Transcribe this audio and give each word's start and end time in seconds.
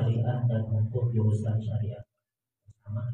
Syariah 0.00 0.40
dan 0.48 0.64
Hukum 0.64 1.12
Jurusan 1.12 1.60
Syariah. 1.60 2.00
Sama. 2.80 3.04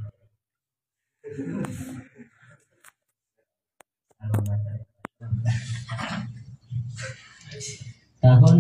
Tahun 8.23 8.57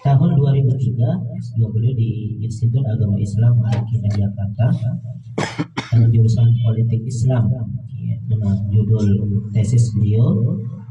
tahun 0.00 0.30
2003 0.40 0.72
juga 1.52 1.68
beliau 1.68 1.94
di 2.00 2.40
Institut 2.40 2.80
Agama 2.88 3.20
Islam 3.20 3.60
Al 3.60 3.84
Jakarta 3.92 4.66
dengan 5.92 6.08
jurusan 6.16 6.48
Politik 6.64 7.04
Islam 7.04 7.52
dengan 8.24 8.56
judul 8.72 9.04
tesis 9.52 9.92
beliau 9.92 10.32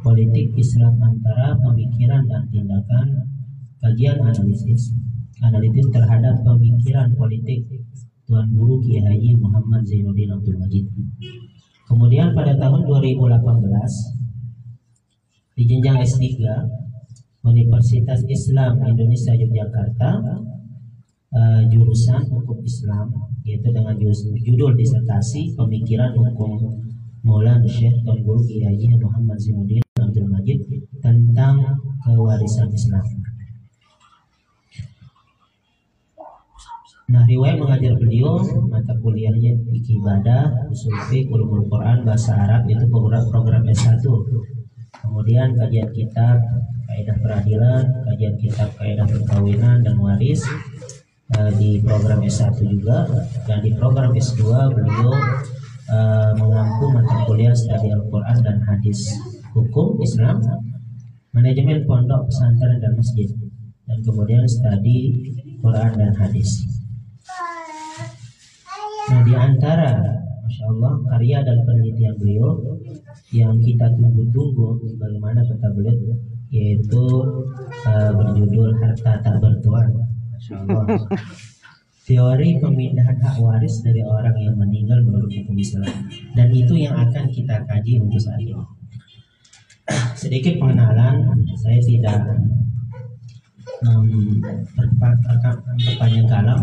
Politik 0.06 0.54
Islam 0.54 1.02
antara 1.02 1.58
pemikiran 1.66 2.30
dan 2.30 2.46
tindakan 2.54 3.26
kajian 3.82 4.22
analisis 4.22 4.94
analitis 5.44 5.88
terhadap 5.92 6.40
pemikiran 6.46 7.12
politik 7.18 7.68
Tuan 8.26 8.48
Guru 8.56 8.82
Kiai 8.82 9.04
Haji 9.04 9.38
Muhammad 9.38 9.86
Zainuddin 9.86 10.34
Abdul 10.34 10.58
Majid. 10.58 10.86
Kemudian 11.86 12.34
pada 12.34 12.58
tahun 12.58 12.90
2018 12.90 13.22
di 15.56 15.64
jenjang 15.70 16.02
S3 16.02 16.26
Universitas 17.46 18.26
Islam 18.26 18.82
Indonesia 18.82 19.38
Yogyakarta 19.38 20.10
uh, 21.38 21.62
jurusan 21.70 22.26
hukum 22.34 22.58
Islam 22.66 23.14
yaitu 23.46 23.70
dengan 23.70 23.94
judul 24.42 24.74
disertasi 24.74 25.54
pemikiran 25.54 26.18
hukum 26.18 26.82
Maulana 27.22 27.70
Syekh 27.70 28.02
Tuan 28.02 28.26
Guru 28.26 28.42
Kiai 28.50 28.90
Muhammad 28.98 29.38
Zainuddin 29.38 29.86
Abdul 30.02 30.28
Majid 30.34 30.66
tentang 31.06 31.62
kewarisan 32.02 32.74
Islam. 32.74 33.06
Nah, 37.06 37.22
riwayat 37.30 37.62
mengajar 37.62 37.94
beliau 38.02 38.42
mata 38.66 38.98
kuliahnya 38.98 39.62
fikih 39.70 40.02
ibadah, 40.02 40.50
usul 40.74 40.90
ulumul 41.30 41.70
Quran, 41.70 42.02
bahasa 42.02 42.34
Arab 42.34 42.66
itu 42.66 42.82
program 42.90 43.30
program 43.30 43.62
S1. 43.70 44.02
Kemudian 45.06 45.54
kajian 45.54 45.94
kitab 45.94 46.42
kaidah 46.90 47.18
peradilan, 47.22 47.84
kajian 48.10 48.36
kitab 48.42 48.74
kaidah 48.82 49.06
perkawinan 49.06 49.86
dan 49.86 50.02
waris 50.02 50.42
uh, 51.38 51.54
di 51.62 51.78
program 51.86 52.26
S1 52.26 52.58
juga 52.66 53.06
dan 53.46 53.62
di 53.62 53.78
program 53.78 54.10
S2 54.10 54.42
beliau 54.74 55.14
uh, 55.94 56.34
mengampu 56.42 56.90
mata 56.90 57.22
kuliah 57.30 57.54
studi 57.54 57.94
Al-Qur'an 57.94 58.42
dan 58.42 58.66
hadis 58.66 59.14
hukum 59.54 60.02
Islam, 60.02 60.42
manajemen 61.38 61.86
pondok 61.86 62.26
pesantren 62.34 62.82
dan 62.82 62.98
masjid 62.98 63.30
dan 63.86 63.98
kemudian 64.02 64.42
studi 64.50 65.14
Quran 65.62 65.92
dan 66.02 66.12
hadis. 66.18 66.75
Nah 69.06 69.22
di 69.22 69.34
antara 69.38 69.92
Masya 70.46 70.66
Allah 70.70 70.94
karya 71.10 71.38
dan 71.42 71.58
penelitian 71.66 72.16
beliau 72.22 72.58
yang 73.34 73.58
kita 73.62 73.90
tunggu-tunggu 73.98 74.82
bagaimana 74.98 75.42
kata 75.46 75.68
beliau 75.74 76.14
yaitu 76.54 77.06
uh, 77.86 78.12
berjudul 78.14 78.78
Harta 78.82 79.22
Tak 79.22 79.36
Bertuan. 79.42 79.90
Masya 80.34 80.54
Allah. 80.66 80.86
Teori 82.06 82.62
pemindahan 82.62 83.18
hak 83.18 83.42
waris 83.42 83.82
dari 83.82 84.06
orang 84.06 84.38
yang 84.38 84.54
meninggal 84.54 85.02
menurut 85.02 85.26
hukum 85.34 85.58
Islam 85.58 85.90
dan 86.38 86.54
itu 86.54 86.78
yang 86.78 86.94
akan 86.94 87.26
kita 87.34 87.66
kaji 87.66 87.98
untuk 87.98 88.22
saat 88.22 88.38
ini. 88.42 88.54
Sedikit 90.14 90.62
pengenalan, 90.62 91.34
saya 91.58 91.82
tidak 91.82 92.22
um, 93.84 94.40
berpanjang 95.76 96.28
kalam, 96.30 96.60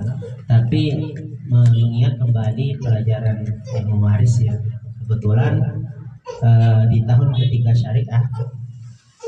tapi 0.49 1.13
mengingat 1.53 2.17
kembali 2.17 2.81
pelajaran 2.81 3.45
yang 3.77 3.87
mewaris 3.93 4.41
ya. 4.41 4.57
Kebetulan 5.05 5.61
uh, 6.41 6.83
di 6.89 7.05
tahun 7.05 7.29
ketiga 7.37 7.73
syariah 7.75 8.25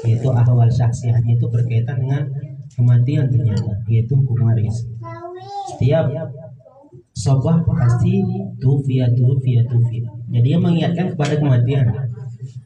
yaitu 0.04 0.28
ahwal 0.28 0.68
syaksiahnya 0.68 1.40
itu 1.40 1.48
berkaitan 1.48 1.96
dengan 1.96 2.28
kematian 2.76 3.24
ternyata 3.28 3.72
yaitu 3.88 4.16
hukum 4.16 4.48
waris. 4.48 4.84
Setiap 5.74 6.12
sobah 7.14 7.64
pasti 7.64 8.20
tufia 8.60 9.08
tufia 9.16 9.64
tufia. 9.68 10.08
Jadi 10.28 10.44
dia 10.44 10.58
mengingatkan 10.60 11.06
kepada 11.14 11.34
kematian. 11.40 11.84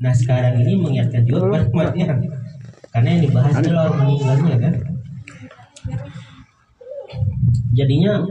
Nah 0.02 0.12
sekarang 0.14 0.62
ini 0.62 0.72
mengingatkan 0.78 1.22
juga 1.26 1.46
kepada 1.46 1.64
kematian. 1.70 2.16
Karena 2.88 3.08
yang 3.14 3.22
dibahas 3.28 3.54
adalah 3.60 3.86
meninggalnya 3.94 4.56
kan 4.58 4.74
jadinya 7.78 8.26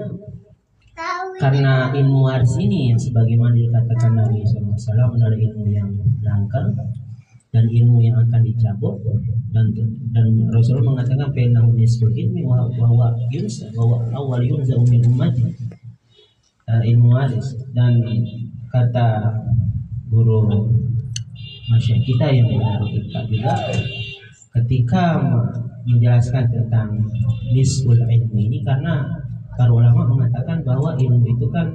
karena 1.38 1.94
ilmu 1.94 2.25
waris 2.25 2.58
ini 2.58 2.90
yang 2.91 3.00
sebagaimana 3.00 3.53
dikatakan 3.53 4.18
Nabi 4.18 4.41
SAW 4.41 5.13
adalah 5.13 5.38
ilmu 5.38 5.69
yang 5.69 5.90
langka 6.25 6.74
dan 7.53 7.69
ilmu 7.69 8.02
yang 8.02 8.18
akan 8.25 8.41
dicabut. 8.41 8.97
Dan 9.53 9.69
dan 10.12 10.28
Rasulullah 10.50 10.97
mengatakan 10.97 11.30
penahu 11.31 11.78
nisful 11.78 12.09
ilmi 12.09 12.41
wa 12.41 12.66
wa 12.74 13.13
yunsa 13.30 13.69
wa 13.78 14.02
awal 14.18 14.41
yunza 14.41 14.74
min 14.90 15.06
ummati. 15.06 15.46
Uh, 16.68 16.84
ilmu 16.84 17.16
waris 17.16 17.56
dan 17.72 18.02
kata 18.74 19.24
guru 20.12 20.68
masyarakat 21.72 22.03
kita 22.03 22.25
yang 22.28 22.47
benar 22.52 22.84
kita 22.91 23.19
juga 23.31 23.56
ketika 24.59 25.03
menjelaskan 25.88 26.44
tentang 26.52 27.08
nisful 27.56 27.96
ilmi 27.96 28.52
ini 28.52 28.59
karena 28.68 29.08
para 29.57 29.73
ulama 29.73 30.06
mengatakan 30.06 30.62
bahwa 30.62 30.94
ilmu 30.95 31.25
itu 31.25 31.50
kan 31.50 31.73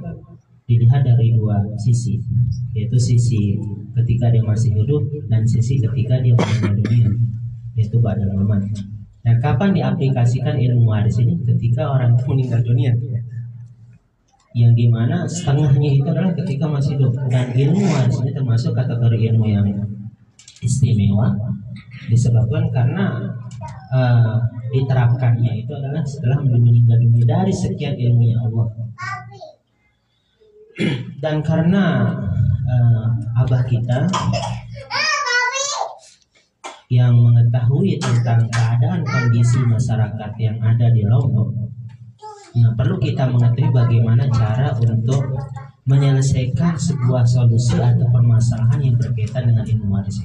dilihat 0.63 1.03
dari 1.03 1.35
dua 1.35 1.59
sisi 1.75 2.23
yaitu 2.71 2.95
sisi 2.95 3.59
ketika 3.99 4.31
dia 4.31 4.41
masih 4.41 4.71
hidup 4.71 5.03
dan 5.27 5.43
sisi 5.43 5.83
ketika 5.83 6.23
dia 6.23 6.33
meninggal 6.33 6.73
dunia 6.79 7.11
yaitu 7.75 7.99
pada 7.99 8.23
mamat 8.31 8.63
nah 9.23 9.35
kapan 9.39 9.71
diaplikasikan 9.71 10.59
ilmu 10.59 10.83
waris 10.83 11.15
ini? 11.23 11.39
Ketika 11.47 11.87
orang 11.87 12.19
meninggal 12.27 12.59
dunia. 12.59 12.91
Yang 14.53 14.73
di 14.75 14.85
mana 14.91 15.25
setengahnya 15.25 15.89
itu 15.95 16.05
adalah 16.05 16.35
ketika 16.35 16.67
masih 16.67 16.99
hidup. 16.99 17.15
Dan 17.31 17.55
ilmu 17.55 17.87
waris 17.87 18.19
ini 18.19 18.31
termasuk 18.35 18.75
kategori 18.75 19.31
ilmu 19.31 19.47
yang 19.47 19.67
istimewa 20.59 21.31
disebabkan 22.11 22.67
karena 22.71 23.31
uh, 23.93 24.41
diterapkannya 24.73 25.63
itu 25.63 25.71
adalah 25.71 26.01
setelah 26.01 26.41
meninggal 26.41 26.97
dunia 26.97 27.23
dari 27.23 27.53
sekian 27.53 27.93
ilmu 27.93 28.23
yang 28.25 28.41
Allah. 28.49 28.67
Dan 31.23 31.45
karena 31.45 32.11
uh, 32.67 33.07
abah 33.45 33.63
kita 33.69 34.09
yang 36.93 37.17
mengetahui 37.17 37.97
tentang 37.97 38.45
keadaan 38.53 39.01
kondisi 39.01 39.65
masyarakat 39.65 40.31
yang 40.37 40.57
ada 40.61 40.93
di 40.93 41.01
Lombok 41.01 41.49
nah 42.53 42.69
perlu 42.77 43.01
kita 43.01 43.25
mengetahui 43.33 43.73
bagaimana 43.73 44.29
cara 44.29 44.77
untuk 44.77 45.25
menyelesaikan 45.89 46.77
sebuah 46.77 47.25
solusi 47.25 47.81
atau 47.81 48.05
permasalahan 48.13 48.77
yang 48.77 48.95
berkaitan 49.01 49.49
dengan 49.49 49.65
ilmu 49.65 49.89
waris 49.89 50.21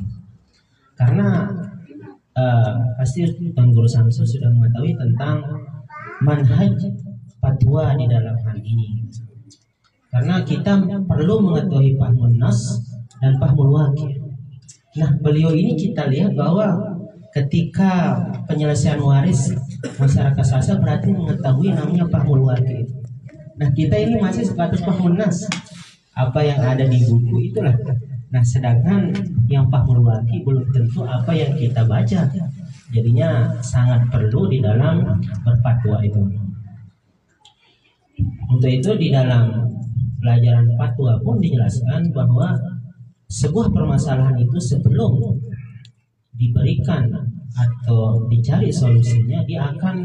karena 0.92 1.48
uh, 2.38 2.94
pasti 2.94 3.26
Tuan 3.52 3.74
Guru 3.74 3.88
Samsul 3.90 4.22
sudah 4.22 4.50
mengetahui 4.54 4.94
tentang 4.94 5.42
manhaj 6.22 6.74
fatwa 7.42 7.94
di 7.98 8.06
dalam 8.06 8.36
hal 8.46 8.58
ini. 8.62 9.06
Karena 10.08 10.40
kita 10.40 10.78
perlu 11.04 11.34
mengetahui 11.44 11.98
pahmun 11.98 12.40
nas 12.40 12.80
dan 13.20 13.36
pahmul 13.36 13.76
wakil. 13.76 14.08
Nah, 14.98 15.10
beliau 15.20 15.52
ini 15.52 15.76
kita 15.76 16.08
lihat 16.08 16.32
bahwa 16.32 16.96
ketika 17.36 18.16
penyelesaian 18.48 18.98
waris 18.98 19.52
masyarakat 20.00 20.42
sasa 20.42 20.80
berarti 20.80 21.12
mengetahui 21.12 21.76
namanya 21.76 22.08
pahmul 22.08 22.48
wakil. 22.48 22.88
Nah, 23.60 23.68
kita 23.76 24.00
ini 24.00 24.16
masih 24.16 24.48
sebatas 24.48 24.80
pahmun 24.80 25.20
nas. 25.20 25.44
Apa 26.18 26.42
yang 26.42 26.58
ada 26.58 26.82
di 26.82 26.98
buku 27.06 27.52
itulah 27.52 27.78
Nah, 28.28 28.44
sedangkan 28.44 29.08
yang 29.48 29.72
Fahmul 29.72 30.04
Waki 30.04 30.44
belum 30.44 30.68
tentu 30.68 31.00
apa 31.08 31.32
yang 31.32 31.56
kita 31.56 31.88
baca. 31.88 32.28
Jadinya 32.92 33.56
sangat 33.64 34.04
perlu 34.12 34.48
di 34.52 34.60
dalam 34.60 35.00
berfatwa 35.44 36.00
itu. 36.04 36.20
Untuk 38.48 38.68
itu 38.68 38.90
di 39.00 39.08
dalam 39.08 39.68
pelajaran 40.18 40.66
fatwa 40.76 41.16
pun 41.22 41.38
dijelaskan 41.38 42.10
bahwa 42.10 42.58
sebuah 43.28 43.70
permasalahan 43.70 44.40
itu 44.40 44.58
sebelum 44.58 45.38
diberikan 46.34 47.06
atau 47.54 48.26
dicari 48.30 48.70
solusinya 48.72 49.42
dia 49.44 49.68
akan 49.74 49.96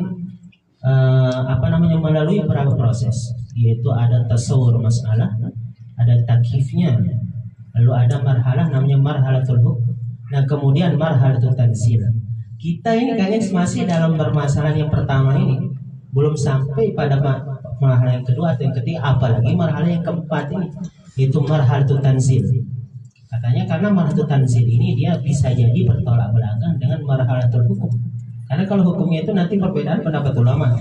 uh, 0.83 1.41
apa 1.49 1.65
namanya 1.69 1.97
melalui 2.01 2.41
beberapa 2.41 2.73
proses 2.73 3.31
yaitu 3.53 3.89
ada 3.93 4.25
tasawur 4.25 4.75
masalah 4.81 5.29
ada 5.97 6.15
takifnya 6.25 6.97
lalu 7.83 7.91
ada 8.07 8.23
marhalah 8.23 8.65
namanya 8.71 8.97
marhalatul 8.97 9.59
hukum 9.59 9.93
nah 10.33 10.41
kemudian 10.49 10.97
marhalatul 10.97 11.53
tanzil. 11.53 12.01
Kita 12.57 12.95
ini 12.95 13.13
kayaknya 13.13 13.43
masih 13.53 13.85
dalam 13.85 14.17
permasalahan 14.17 14.87
yang 14.87 14.89
pertama 14.89 15.37
ini. 15.37 15.61
Belum 16.09 16.33
sampai 16.33 16.95
pada 16.97 17.21
marhalah 17.77 18.17
yang 18.17 18.25
kedua 18.25 18.57
atau 18.57 18.65
yang 18.65 18.73
ketiga. 18.81 19.13
Apalagi 19.13 19.51
marhalah 19.53 19.85
yang 19.85 20.01
keempat 20.01 20.49
ini. 20.49 20.71
Itu 21.19 21.43
marhalatul 21.43 22.01
tanzil. 22.01 22.41
Katanya 23.29 23.67
karena 23.69 23.93
marhalatul 23.93 24.25
tanzil 24.25 24.65
ini 24.65 24.97
dia 24.97 25.13
bisa 25.21 25.53
jadi 25.53 25.85
bertolak 25.85 26.33
belakang 26.33 26.73
dengan 26.81 27.03
marhalatul 27.05 27.67
hukum 27.69 27.91
karena 28.43 28.69
kalau 28.69 28.85
hukumnya 28.85 29.25
itu 29.25 29.33
nanti 29.33 29.57
perbedaan 29.57 30.05
pendapat 30.05 30.37
ulama. 30.37 30.77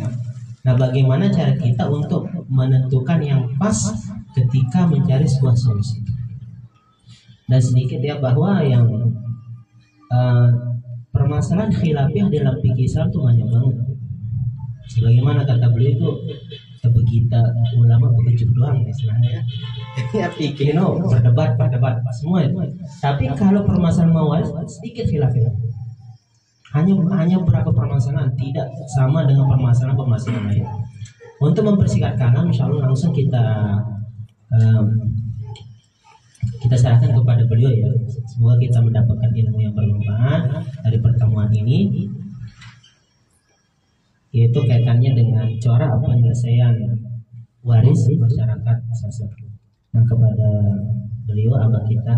Nah 0.60 0.74
bagaimana 0.76 1.32
cara 1.32 1.56
kita 1.56 1.88
untuk 1.88 2.28
menentukan 2.52 3.16
yang 3.24 3.48
pas 3.56 3.72
ketika 4.36 4.84
mencari 4.84 5.24
sebuah 5.24 5.56
solusi 5.56 6.11
dan 7.50 7.60
sedikit 7.60 8.00
ya 8.02 8.18
bahwa 8.22 8.62
yang 8.62 8.86
uh, 10.12 10.48
permasalahan 11.12 11.72
khilafiyah 11.72 12.28
dalam 12.30 12.56
fikih 12.62 12.88
itu 12.88 13.18
banyak 13.18 13.46
banget. 13.46 13.76
Sebagaimana 14.92 15.46
kata 15.48 15.72
beliau 15.72 15.94
itu 15.94 16.10
kita 17.12 17.40
ulama 17.78 18.10
begitu 18.18 18.48
doang 18.52 18.82
istilahnya. 18.84 19.42
Ya 20.16 20.32
fikih 20.32 20.72
no 20.72 20.96
berdebat 21.04 21.60
berdebat 21.60 22.00
semua 22.16 22.48
itu. 22.48 22.56
Tapi 23.00 23.28
kalau 23.36 23.60
permasalahan 23.64 24.12
mawaris 24.12 24.48
sedikit 24.80 25.08
khilafiyah. 25.08 25.52
Hanya 26.72 26.96
hanya 27.20 27.36
berapa 27.44 27.68
permasalahan 27.68 28.32
tidak 28.40 28.64
sama 28.96 29.28
dengan 29.28 29.44
permasalahan-permasalahan 29.52 30.44
lain. 30.48 30.64
Untuk 31.44 31.68
mempersingkat 31.68 32.16
kalam, 32.16 32.48
insya 32.48 32.64
Allah 32.64 32.88
langsung 32.88 33.12
kita 33.12 33.44
um, 34.56 34.84
kita 36.72 36.88
serahkan 36.88 37.12
kepada 37.12 37.44
beliau 37.44 37.68
ya. 37.68 37.92
Semoga 38.24 38.56
kita 38.56 38.80
mendapatkan 38.80 39.28
ilmu 39.28 39.60
yang 39.60 39.76
bermanfaat 39.76 40.64
dari 40.80 40.96
pertemuan 41.04 41.52
ini. 41.52 42.08
Yaitu 44.32 44.56
kaitannya 44.64 45.12
dengan 45.12 45.52
cara 45.60 45.92
penyelesaian 46.00 46.72
waris 47.60 48.08
masyarakat 48.16 48.76
sasar 48.96 49.28
nah 49.92 50.00
kepada 50.08 50.48
beliau 51.28 51.52
abah 51.60 51.84
kita 51.84 52.16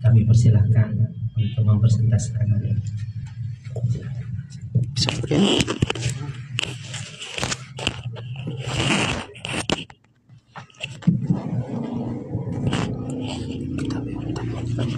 kami 0.00 0.24
persilahkan 0.24 0.88
untuk 1.36 1.62
mempresentasikan 1.68 2.56
ini. 2.56 2.72
Bisa 4.96 5.12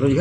بسم 0.04 0.16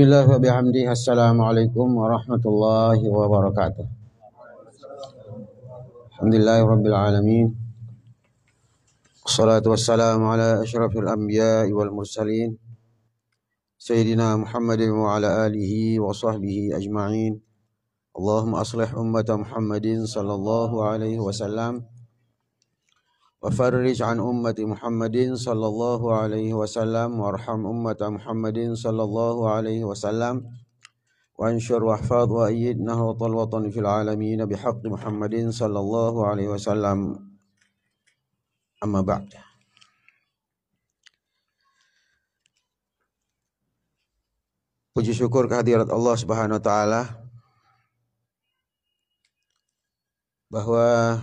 الله 0.00 0.24
وبحمده 0.30 0.92
السلام 0.94 1.40
عليكم 1.42 1.96
ورحمة 1.96 2.44
الله 2.46 2.98
وبركاته. 3.10 3.86
الحمد 6.12 6.34
لله 6.34 6.58
رب 6.62 6.86
العالمين 6.86 7.46
والصلاة 9.26 9.62
والسلام 9.66 10.22
على 10.22 10.62
أشرف 10.62 10.92
الأنبياء 10.96 11.66
والمرسلين 11.72 12.58
سيدنا 13.78 14.36
محمد 14.36 14.80
وعلى 14.82 15.46
آله 15.46 16.00
وصحبه 16.00 16.78
أجمعين. 16.78 17.47
اللهم 18.18 18.54
أصلح 18.54 18.94
أمة 18.94 19.28
محمد 19.30 19.86
صلى 20.04 20.34
الله 20.34 20.70
عليه 20.88 21.18
وسلم 21.22 21.86
وفرج 23.42 24.02
عن 24.02 24.18
أمة 24.20 24.58
محمد 24.58 25.16
صلى 25.34 25.66
الله 25.66 26.00
عليه 26.16 26.50
وسلم 26.54 27.20
وارحم 27.20 27.60
أمة 27.66 28.00
محمد 28.02 28.58
صلى 28.74 29.02
الله 29.02 29.36
عليه 29.50 29.84
وسلم 29.84 30.34
وانشر 31.38 31.84
واحفظ 31.84 32.28
وأيد 32.32 32.82
نهض 32.82 33.22
الوطن 33.22 33.70
في 33.70 33.78
العالمين 33.80 34.44
بحق 34.50 34.82
محمد 34.86 35.54
صلى 35.54 35.78
الله 35.78 36.14
عليه 36.26 36.48
وسلم. 36.48 36.98
أما 38.82 39.00
بعد. 39.06 39.30
Puji 44.98 45.14
syukur 45.14 45.46
kehadirat 45.46 45.86
Allah 45.94 46.18
Subhanahu 46.18 46.58
wa 46.58 46.64
taala. 46.66 47.17
Bahwa 50.48 51.20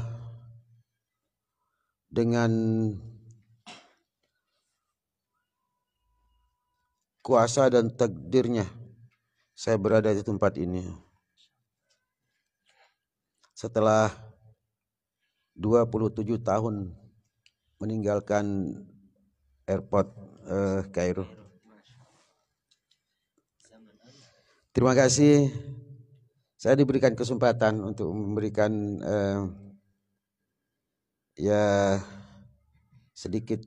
dengan 2.14 2.52
kuasa 7.26 7.74
dan 7.74 7.90
takdirnya 7.90 8.70
saya 9.58 9.82
berada 9.82 10.14
di 10.14 10.22
tempat 10.22 10.62
ini. 10.62 10.86
Setelah 13.58 14.14
27 15.58 16.38
tahun 16.44 16.94
meninggalkan 17.82 18.78
airport 19.66 20.14
eh, 20.46 20.82
Kairo. 20.94 21.26
Terima 24.76 24.92
kasih 24.92 25.50
saya 26.66 26.82
diberikan 26.82 27.14
kesempatan 27.14 27.78
untuk 27.78 28.10
memberikan 28.10 28.74
uh, 29.06 29.46
ya 31.38 31.94
sedikit 33.14 33.62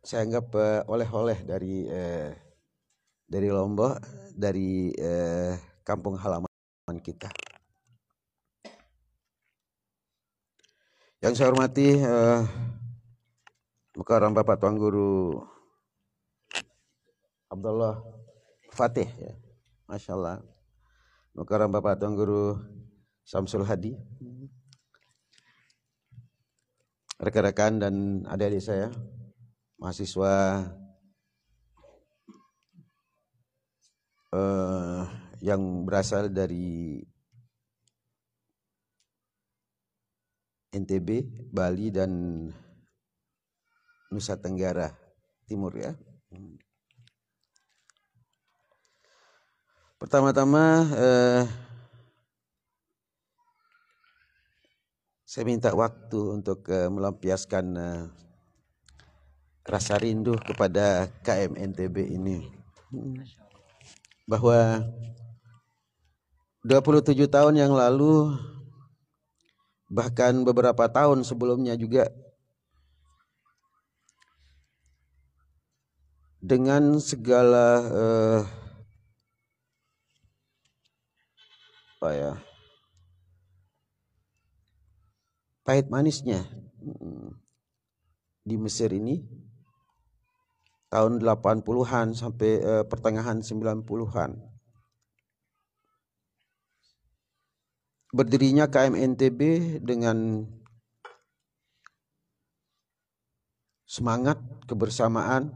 saya 0.00 0.24
anggap 0.24 0.56
uh, 0.56 0.88
oleh-oleh 0.88 1.36
dari 1.44 1.84
uh, 1.84 2.32
dari 3.28 3.52
Lombok 3.52 4.00
dari 4.32 4.88
uh, 4.96 5.52
kampung 5.84 6.16
halaman 6.16 6.48
kita. 7.04 7.28
Yang 11.20 11.32
saya 11.36 11.52
hormati 11.52 11.92
uh, 12.00 12.40
Mukarram 14.00 14.32
Bapak 14.32 14.64
Tuan 14.64 14.80
Guru 14.80 15.44
Abdullah 17.52 18.00
Fatih 18.72 19.12
ya. 19.20 19.36
Masya 19.84 20.16
Allah 20.16 20.55
Mukarram 21.36 21.68
Bapak 21.68 22.00
Tuan 22.00 22.16
Guru 22.16 22.56
Samsul 23.20 23.68
Hadi 23.68 23.92
rekan-rekan 27.20 27.76
dan 27.76 28.24
adik-adik 28.24 28.64
saya 28.64 28.88
mahasiswa 29.76 30.64
uh, 34.32 35.04
yang 35.44 35.84
berasal 35.84 36.32
dari 36.32 37.04
NTB, 40.76 41.08
Bali 41.52 41.88
dan 41.88 42.12
Nusa 44.12 44.36
Tenggara 44.36 44.92
Timur 45.48 45.72
ya. 45.72 45.96
Pertama-tama 49.96 50.84
eh, 50.92 51.42
saya 55.24 55.48
minta 55.48 55.72
waktu 55.72 56.20
untuk 56.36 56.68
eh, 56.68 56.92
melampiaskan 56.92 57.64
eh, 57.80 58.04
rasa 59.64 59.96
rindu 59.96 60.36
kepada 60.36 61.08
KMNTB 61.24 62.12
ini. 62.12 62.44
Bahwa 64.28 64.84
27 66.60 67.16
tahun 67.32 67.56
yang 67.56 67.72
lalu 67.72 68.36
bahkan 69.88 70.44
beberapa 70.44 70.92
tahun 70.92 71.24
sebelumnya 71.24 71.72
juga 71.72 72.12
dengan 76.44 77.00
segala 77.00 77.80
eh, 77.80 78.65
apa 81.96 82.12
ya? 82.12 82.32
Pahit 85.64 85.88
manisnya. 85.88 86.44
Di 88.46 88.54
Mesir 88.60 88.92
ini 88.92 89.24
tahun 90.92 91.18
80-an 91.18 92.12
sampai 92.14 92.50
eh, 92.62 92.84
pertengahan 92.86 93.42
90-an 93.42 94.30
berdirinya 98.14 98.70
KMNTB 98.70 99.40
dengan 99.82 100.46
semangat 103.82 104.38
kebersamaan 104.70 105.50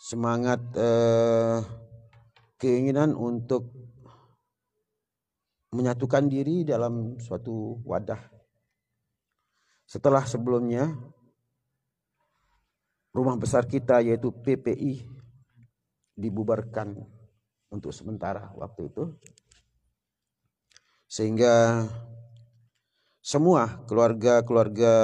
semangat 0.00 0.58
eh, 0.74 1.62
keinginan 2.58 3.14
untuk 3.14 3.89
menyatukan 5.70 6.26
diri 6.26 6.66
dalam 6.66 7.18
suatu 7.22 7.78
wadah. 7.86 8.18
Setelah 9.86 10.26
sebelumnya 10.26 10.90
rumah 13.10 13.34
besar 13.38 13.66
kita 13.66 14.02
yaitu 14.02 14.30
PPI 14.30 15.02
dibubarkan 16.14 16.94
untuk 17.70 17.94
sementara 17.94 18.50
waktu 18.58 18.90
itu. 18.90 19.04
Sehingga 21.10 21.86
semua 23.18 23.82
keluarga-keluarga 23.86 24.94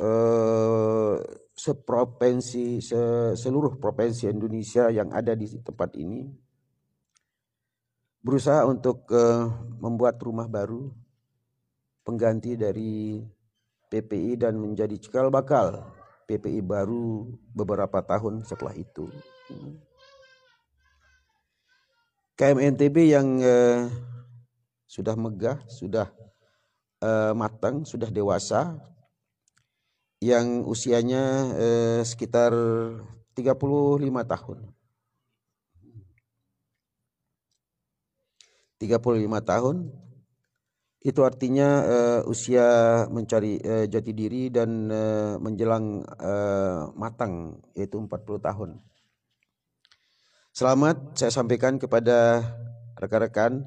eh, 0.00 1.16
seprovinsi 1.60 2.80
se, 2.80 3.00
seluruh 3.36 3.76
provinsi 3.76 4.32
Indonesia 4.32 4.88
yang 4.88 5.12
ada 5.12 5.36
di 5.36 5.44
tempat 5.60 5.92
ini 6.00 6.49
berusaha 8.20 8.64
untuk 8.68 9.08
uh, 9.12 9.48
membuat 9.80 10.20
rumah 10.20 10.48
baru 10.48 10.92
pengganti 12.04 12.56
dari 12.56 13.24
PPI 13.90 14.40
dan 14.46 14.60
menjadi 14.60 14.96
cikal 15.00 15.32
bakal 15.32 15.82
PPI 16.30 16.62
baru 16.62 17.26
beberapa 17.50 17.98
tahun 18.04 18.46
setelah 18.46 18.76
itu. 18.76 19.10
KMNTB 22.38 22.96
yang 23.12 23.28
uh, 23.42 23.90
sudah 24.86 25.18
megah, 25.18 25.58
sudah 25.66 26.08
uh, 27.02 27.34
matang, 27.34 27.82
sudah 27.82 28.08
dewasa, 28.08 28.78
yang 30.20 30.68
usianya 30.68 31.24
eh, 31.56 32.00
sekitar 32.04 32.52
35 33.32 34.04
tahun. 34.04 34.58
35 38.80 39.28
tahun 39.44 39.76
itu 41.00 41.20
artinya 41.24 41.68
uh, 41.84 42.20
usia 42.28 42.68
mencari 43.08 43.56
uh, 43.60 43.84
jati 43.88 44.12
diri 44.12 44.52
dan 44.52 44.88
uh, 44.88 45.36
menjelang 45.40 46.04
uh, 46.04 46.92
matang 46.92 47.56
yaitu 47.72 47.96
40 47.96 48.40
tahun. 48.40 48.70
Selamat 50.52 51.16
saya 51.16 51.32
sampaikan 51.32 51.80
kepada 51.80 52.44
rekan-rekan 53.00 53.64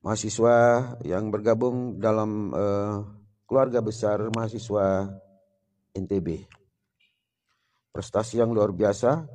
mahasiswa 0.00 0.56
yang 1.04 1.28
bergabung 1.28 2.00
dalam 2.00 2.48
uh, 2.56 3.04
keluarga 3.44 3.84
besar 3.84 4.24
mahasiswa 4.32 5.08
NTB. 5.92 6.48
Prestasi 7.92 8.40
yang 8.40 8.56
luar 8.56 8.72
biasa 8.72 9.28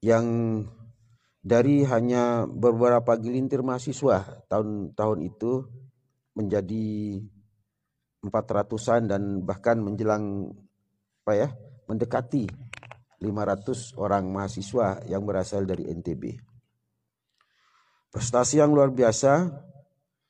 yang 0.00 0.24
dari 1.40 1.88
hanya 1.88 2.44
beberapa 2.44 3.16
gelintir 3.16 3.64
mahasiswa 3.64 4.44
tahun-tahun 4.52 5.18
itu 5.24 5.64
menjadi 6.36 7.16
empat 8.20 8.44
ratusan 8.52 9.08
dan 9.08 9.40
bahkan 9.40 9.80
menjelang 9.80 10.52
apa 11.24 11.32
ya 11.36 11.48
mendekati 11.88 12.44
500 13.20 13.96
orang 14.00 14.24
mahasiswa 14.32 15.04
yang 15.08 15.24
berasal 15.24 15.68
dari 15.68 15.88
NTB. 15.88 16.40
Prestasi 18.10 18.58
yang 18.58 18.72
luar 18.72 18.90
biasa, 18.90 19.48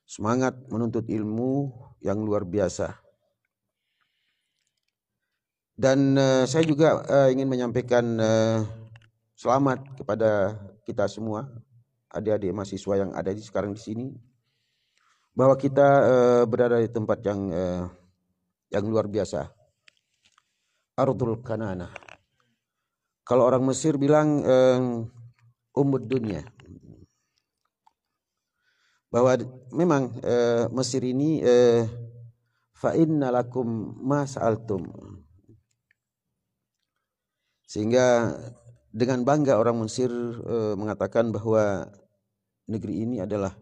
semangat 0.05 0.59
menuntut 0.69 1.07
ilmu, 1.07 1.71
yang 2.03 2.19
luar 2.21 2.45
biasa. 2.45 2.99
Dan 5.81 6.13
uh, 6.19 6.45
saya 6.45 6.67
juga 6.67 7.01
uh, 7.01 7.29
ingin 7.33 7.49
menyampaikan 7.49 8.05
uh, 8.21 8.61
selamat 9.33 9.97
kepada 9.97 10.61
kita 10.91 11.07
semua, 11.07 11.47
adik-adik 12.11 12.51
mahasiswa 12.51 12.95
yang 13.07 13.11
ada 13.15 13.31
di 13.31 13.39
sekarang 13.39 13.73
di 13.73 13.81
sini, 13.81 14.07
bahwa 15.31 15.55
kita 15.55 15.89
uh, 16.03 16.43
berada 16.51 16.83
di 16.83 16.91
tempat 16.91 17.23
yang 17.23 17.41
uh, 17.55 17.87
yang 18.75 18.85
luar 18.91 19.07
biasa. 19.07 19.47
Ardul 20.99 21.41
Kanana. 21.41 21.89
Kalau 23.23 23.47
orang 23.47 23.63
Mesir 23.63 23.95
bilang 23.95 24.43
uh, 24.43 25.07
umud 25.79 26.03
dunia 26.11 26.43
bahwa 29.11 29.39
memang 29.75 30.15
uh, 30.23 30.71
Mesir 30.71 31.03
ini 31.03 31.43
uh, 31.43 31.83
fa 32.75 32.95
innalakum 32.95 33.99
ma 33.99 34.23
sa'altum 34.23 34.87
sehingga 37.67 38.35
dengan 38.91 39.23
bangga 39.23 39.55
orang 39.59 39.87
Mesir 39.87 40.11
uh, 40.11 40.75
mengatakan 40.75 41.31
bahwa 41.31 41.87
negeri 42.67 43.07
ini 43.07 43.23
adalah 43.23 43.55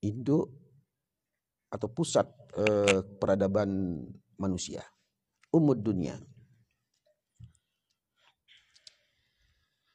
induk 0.00 0.48
atau 1.68 1.88
pusat 1.88 2.28
uh, 2.56 3.04
peradaban 3.20 4.02
manusia 4.36 4.84
umud 5.52 5.80
dunia 5.80 6.16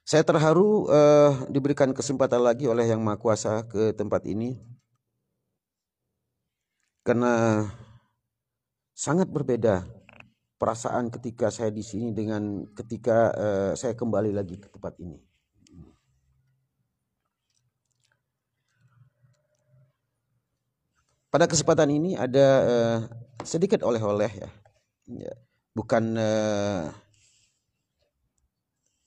Saya 0.08 0.24
terharu 0.24 0.88
uh, 0.88 1.52
diberikan 1.52 1.92
kesempatan 1.92 2.40
lagi 2.40 2.64
oleh 2.64 2.88
Yang 2.88 3.04
Maha 3.04 3.20
Kuasa 3.20 3.68
ke 3.68 3.92
tempat 3.92 4.24
ini. 4.24 4.56
Karena 7.04 7.68
sangat 8.96 9.28
berbeda 9.28 9.84
perasaan 10.58 11.14
ketika 11.14 11.54
saya 11.54 11.70
di 11.70 11.86
sini 11.86 12.10
dengan 12.12 12.66
ketika 12.74 13.30
uh, 13.38 13.72
saya 13.78 13.94
kembali 13.94 14.34
lagi 14.34 14.58
ke 14.58 14.68
tempat 14.74 14.98
ini. 14.98 15.22
Pada 21.30 21.46
kesempatan 21.46 21.94
ini 21.94 22.18
ada 22.18 22.48
uh, 22.66 22.98
sedikit 23.46 23.86
oleh-oleh 23.86 24.32
ya. 24.34 24.50
ya. 25.14 25.34
Bukan 25.78 26.18
uh, 26.18 26.90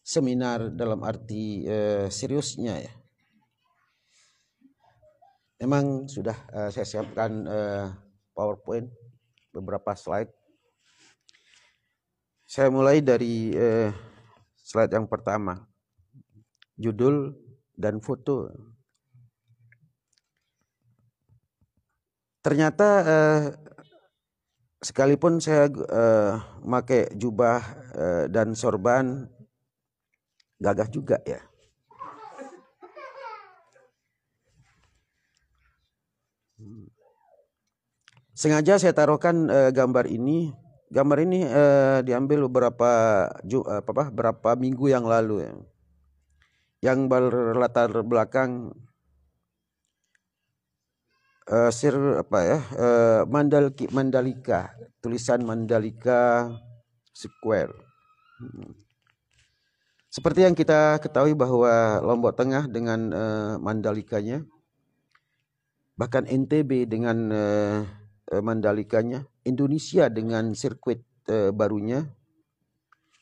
seminar 0.07 0.71
dalam 0.71 1.03
arti 1.03 1.67
uh, 1.67 2.07
seriusnya 2.07 2.87
ya. 2.87 2.93
Memang 5.61 6.07
sudah 6.07 6.39
uh, 6.55 6.71
saya 6.71 6.87
siapkan 6.87 7.45
uh, 7.45 7.91
PowerPoint 8.33 8.89
beberapa 9.51 9.93
slide. 9.99 10.40
Saya 12.51 12.67
mulai 12.67 12.99
dari 12.99 13.55
uh, 13.55 13.95
slide 14.59 14.91
yang 14.91 15.07
pertama. 15.07 15.71
Judul 16.75 17.31
dan 17.79 18.03
foto. 18.03 18.51
Ternyata 22.43 22.89
uh, 23.07 23.43
sekalipun 24.83 25.39
saya 25.39 25.71
uh, 25.71 26.43
pakai 26.67 27.15
jubah 27.15 27.63
uh, 27.95 28.25
dan 28.27 28.59
sorban 28.59 29.31
gagah 30.59 30.91
juga 30.91 31.23
ya. 31.23 31.39
Sengaja 38.35 38.83
saya 38.83 38.91
taruhkan 38.91 39.47
uh, 39.47 39.71
gambar 39.71 40.11
ini. 40.11 40.51
Gambar 40.91 41.23
ini 41.23 41.47
uh, 41.47 42.03
diambil 42.03 42.51
beberapa 42.51 42.91
ju, 43.47 43.63
uh, 43.63 43.79
apa, 43.79 44.11
berapa 44.11 44.59
minggu 44.59 44.91
yang 44.91 45.07
lalu 45.07 45.47
ya. 45.47 45.53
Yang 46.91 46.99
berlatar 47.07 47.95
belakang 48.03 48.75
uh, 51.47 51.71
sir 51.71 51.95
apa 52.19 52.39
ya 52.43 52.59
uh, 52.75 53.21
Mandalika, 53.31 53.87
Mandalika 53.95 54.61
tulisan 54.99 55.47
Mandalika 55.47 56.51
Square. 57.15 57.75
Hmm. 58.43 58.75
Seperti 60.11 60.43
yang 60.43 60.59
kita 60.59 60.99
ketahui 60.99 61.39
bahwa 61.39 62.03
Lombok 62.03 62.35
Tengah 62.35 62.67
dengan 62.67 63.15
uh, 63.15 63.55
Mandalikanya, 63.63 64.43
bahkan 65.95 66.27
NTB 66.27 66.91
dengan 66.91 67.31
uh, 67.31 67.87
Mandalikanya, 68.43 69.30
Indonesia 69.45 70.09
dengan 70.13 70.53
sirkuit 70.53 71.01
uh, 71.31 71.51
barunya 71.55 72.05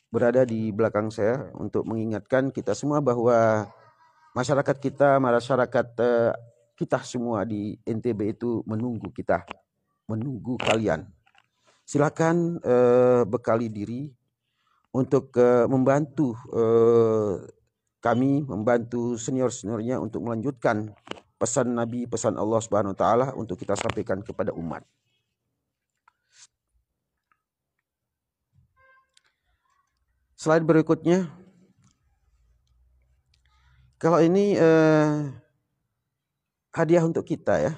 berada 0.09 0.43
di 0.49 0.73
belakang 0.73 1.13
saya 1.13 1.53
untuk 1.57 1.85
mengingatkan 1.85 2.49
kita 2.49 2.73
semua 2.73 3.05
bahwa 3.05 3.69
masyarakat 4.33 4.77
kita, 4.81 5.21
masyarakat 5.21 5.87
uh, 6.01 6.33
kita 6.79 7.03
semua 7.05 7.45
di 7.45 7.77
NTB 7.85 8.39
itu 8.39 8.63
menunggu 8.65 9.11
kita, 9.13 9.45
menunggu 10.09 10.57
kalian. 10.57 11.05
Silakan 11.85 12.61
uh, 12.63 13.23
bekali 13.25 13.69
diri 13.69 14.13
untuk 14.95 15.35
uh, 15.37 15.69
membantu 15.69 16.37
uh, 16.53 17.43
kami 17.99 18.47
membantu 18.47 19.19
senior-seniornya 19.19 19.99
untuk 19.99 20.23
melanjutkan 20.23 20.95
pesan 21.39 21.75
Nabi, 21.75 22.07
pesan 22.07 22.39
Allah 22.39 22.61
Subhanahu 22.63 22.95
wa 22.95 22.99
taala 22.99 23.27
untuk 23.35 23.59
kita 23.59 23.75
sampaikan 23.75 24.23
kepada 24.23 24.55
umat. 24.55 24.87
Slide 30.39 30.63
berikutnya 30.63 31.27
Kalau 33.99 34.23
ini 34.23 34.55
eh, 34.55 35.35
hadiah 36.71 37.03
untuk 37.03 37.27
kita 37.27 37.59
ya. 37.59 37.75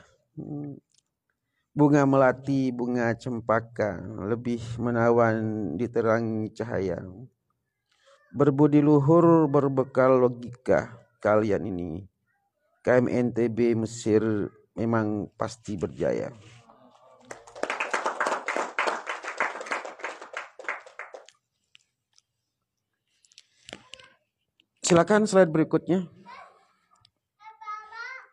Bunga 1.73 2.05
melati, 2.05 2.69
bunga 2.69 3.17
cempaka, 3.17 4.05
lebih 4.29 4.61
menawan 4.76 5.73
diterangi 5.81 6.52
cahaya. 6.52 7.00
Berbudi 8.37 8.85
luhur, 8.85 9.49
berbekal 9.49 10.21
logika 10.21 10.93
kalian 11.25 11.64
ini. 11.64 12.05
KMNTB 12.85 13.81
Mesir 13.81 14.21
memang 14.76 15.33
pasti 15.40 15.81
berjaya. 15.81 16.29
Silakan 24.91 25.23
slide 25.23 25.55
berikutnya. 25.55 26.03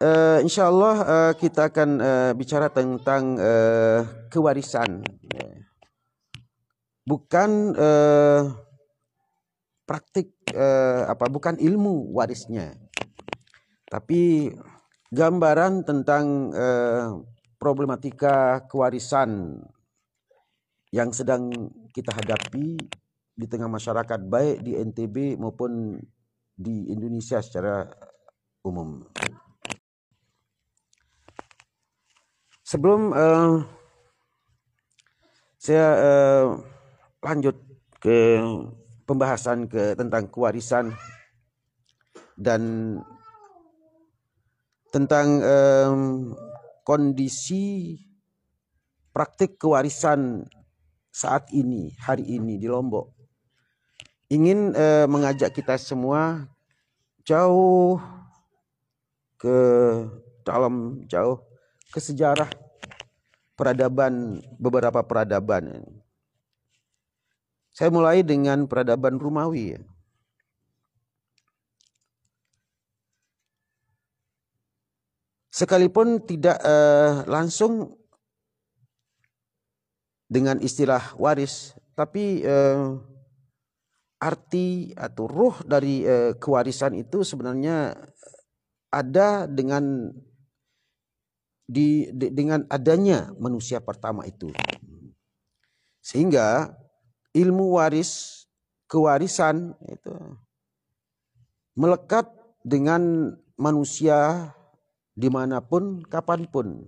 Uh, 0.02 0.42
insya 0.42 0.74
Allah 0.74 0.96
uh, 1.06 1.34
kita 1.38 1.70
akan 1.70 1.90
uh, 2.02 2.32
bicara 2.34 2.66
tentang 2.74 3.38
uh, 3.38 4.02
kewarisan, 4.34 5.06
bukan 7.06 7.78
uh, 7.78 8.58
praktik 9.86 10.34
uh, 10.58 11.06
apa, 11.06 11.30
bukan 11.30 11.62
ilmu 11.62 12.10
warisnya, 12.18 12.74
tapi 13.86 14.50
gambaran 15.14 15.86
tentang 15.86 16.58
uh, 16.58 17.22
problematika 17.62 18.66
kewarisan 18.66 19.62
yang 20.90 21.14
sedang 21.14 21.70
kita 21.94 22.18
hadapi 22.18 22.82
di 23.38 23.46
tengah 23.46 23.70
masyarakat 23.70 24.26
baik 24.26 24.66
di 24.66 24.74
NTB 24.74 25.38
maupun 25.38 26.02
di 26.58 26.90
Indonesia 26.90 27.38
secara 27.38 27.86
umum. 28.66 29.06
Sebelum 32.66 33.14
uh, 33.14 33.64
saya 35.62 35.88
uh, 35.96 36.46
lanjut 37.24 37.56
ke 38.02 38.42
pembahasan 39.08 39.70
ke 39.70 39.96
tentang 39.96 40.28
kewarisan 40.28 40.92
dan 42.36 42.62
tentang 44.92 45.40
um, 45.46 46.02
kondisi 46.84 47.96
praktik 49.14 49.62
kewarisan 49.62 50.44
saat 51.14 51.50
ini, 51.56 51.96
hari 52.04 52.26
ini 52.36 52.60
di 52.60 52.68
Lombok 52.68 53.17
ingin 54.28 54.76
uh, 54.76 55.08
mengajak 55.08 55.56
kita 55.56 55.80
semua 55.80 56.52
jauh 57.24 58.00
ke 59.40 59.58
dalam 60.44 61.04
jauh 61.08 61.40
ke 61.92 62.00
sejarah 62.00 62.52
peradaban 63.56 64.44
beberapa 64.60 65.00
peradaban. 65.04 65.84
Saya 67.72 67.94
mulai 67.94 68.26
dengan 68.26 68.66
peradaban 68.66 69.22
Romawi. 69.22 69.78
Sekalipun 75.54 76.22
tidak 76.22 76.58
uh, 76.62 77.26
langsung 77.26 77.98
dengan 80.30 80.62
istilah 80.62 81.18
waris, 81.18 81.74
tapi 81.98 82.46
uh, 82.46 83.02
arti 84.18 84.94
atau 84.98 85.30
ruh 85.30 85.56
dari 85.62 86.02
uh, 86.02 86.34
kewarisan 86.38 86.98
itu 86.98 87.22
sebenarnya 87.22 87.94
ada 88.90 89.46
dengan 89.46 90.10
di, 91.68 92.08
di 92.16 92.32
dengan 92.32 92.64
adanya 92.72 93.30
manusia 93.38 93.84
pertama 93.84 94.24
itu. 94.24 94.50
Sehingga 96.00 96.72
ilmu 97.36 97.78
waris 97.78 98.44
kewarisan 98.88 99.76
itu 99.92 100.16
melekat 101.76 102.32
dengan 102.64 103.36
manusia 103.60 104.50
di 105.12 105.28
mana 105.28 105.60
pun 105.60 106.02
kapan 106.08 106.48
pun. 106.48 106.88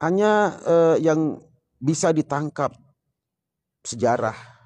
Hanya 0.00 0.56
eh, 0.64 0.96
yang 1.04 1.44
bisa 1.76 2.08
ditangkap 2.08 2.72
sejarah 3.84 4.59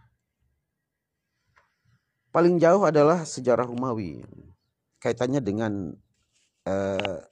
paling 2.34 2.58
jauh 2.58 2.82
adalah 2.82 3.22
sejarah 3.22 3.70
Romawi 3.70 4.18
kaitannya 4.98 5.38
dengan 5.38 5.94
uh, 6.66 7.22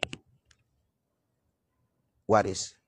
waris. 2.31 2.79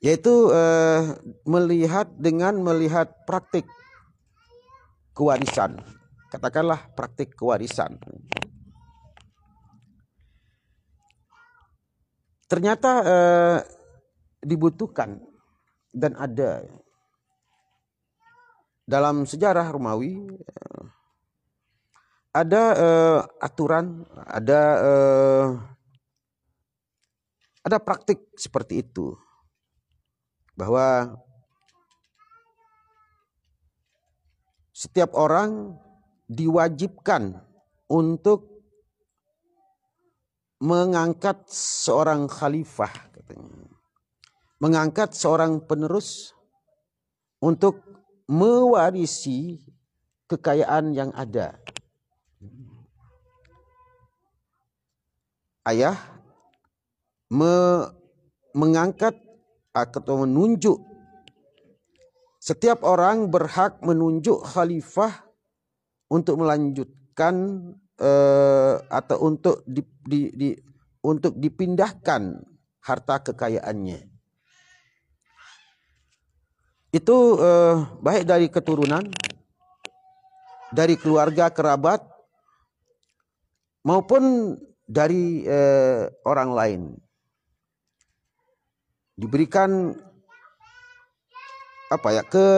Yaitu 0.00 0.48
uh, 0.54 1.20
melihat 1.44 2.08
dengan 2.16 2.56
melihat 2.64 3.12
praktik 3.28 3.68
kewarisan. 5.12 5.76
Katakanlah 6.32 6.88
praktik 6.96 7.36
kewarisan. 7.36 8.00
Ternyata 12.46 12.90
uh, 13.02 13.58
dibutuhkan 14.40 15.18
dan 15.90 16.14
ada 16.14 16.62
dalam 18.86 19.26
sejarah 19.26 19.66
Romawi 19.66 20.14
eh, 20.22 20.84
ada 22.36 22.62
uh, 22.76 23.18
aturan, 23.42 24.04
ada 24.28 24.60
uh, 24.78 25.46
ada 27.64 27.80
praktik 27.80 28.22
seperti 28.36 28.84
itu 28.84 29.16
bahwa 30.52 31.16
setiap 34.76 35.16
orang 35.16 35.80
diwajibkan 36.28 37.40
untuk 37.88 38.56
mengangkat 40.60 41.40
seorang 41.48 42.28
khalifah. 42.28 42.92
Mengangkat 44.56 45.12
seorang 45.12 45.60
penerus 45.64 46.32
untuk 47.40 47.85
mewarisi 48.26 49.62
kekayaan 50.26 50.94
yang 50.94 51.10
ada. 51.14 51.58
Ayah 55.66 55.98
me, 57.30 57.86
mengangkat 58.54 59.18
atau 59.74 60.22
menunjuk 60.22 60.78
setiap 62.38 62.86
orang 62.86 63.26
berhak 63.26 63.82
menunjuk 63.82 64.46
khalifah 64.46 65.26
untuk 66.06 66.38
melanjutkan 66.38 67.34
uh, 67.98 68.78
atau 68.86 69.18
untuk 69.26 69.66
di, 69.66 69.82
di, 70.06 70.30
di, 70.30 70.48
untuk 71.02 71.34
dipindahkan 71.34 72.46
harta 72.86 73.16
kekayaannya 73.26 74.15
itu 76.94 77.16
eh, 77.38 77.74
baik 78.02 78.24
dari 78.26 78.46
keturunan, 78.50 79.02
dari 80.70 80.94
keluarga 80.94 81.50
kerabat, 81.50 82.02
maupun 83.86 84.54
dari 84.86 85.42
eh, 85.46 86.10
orang 86.26 86.50
lain. 86.54 86.82
Diberikan 89.16 89.96
apa 91.86 92.08
ya 92.12 92.22
ke 92.26 92.48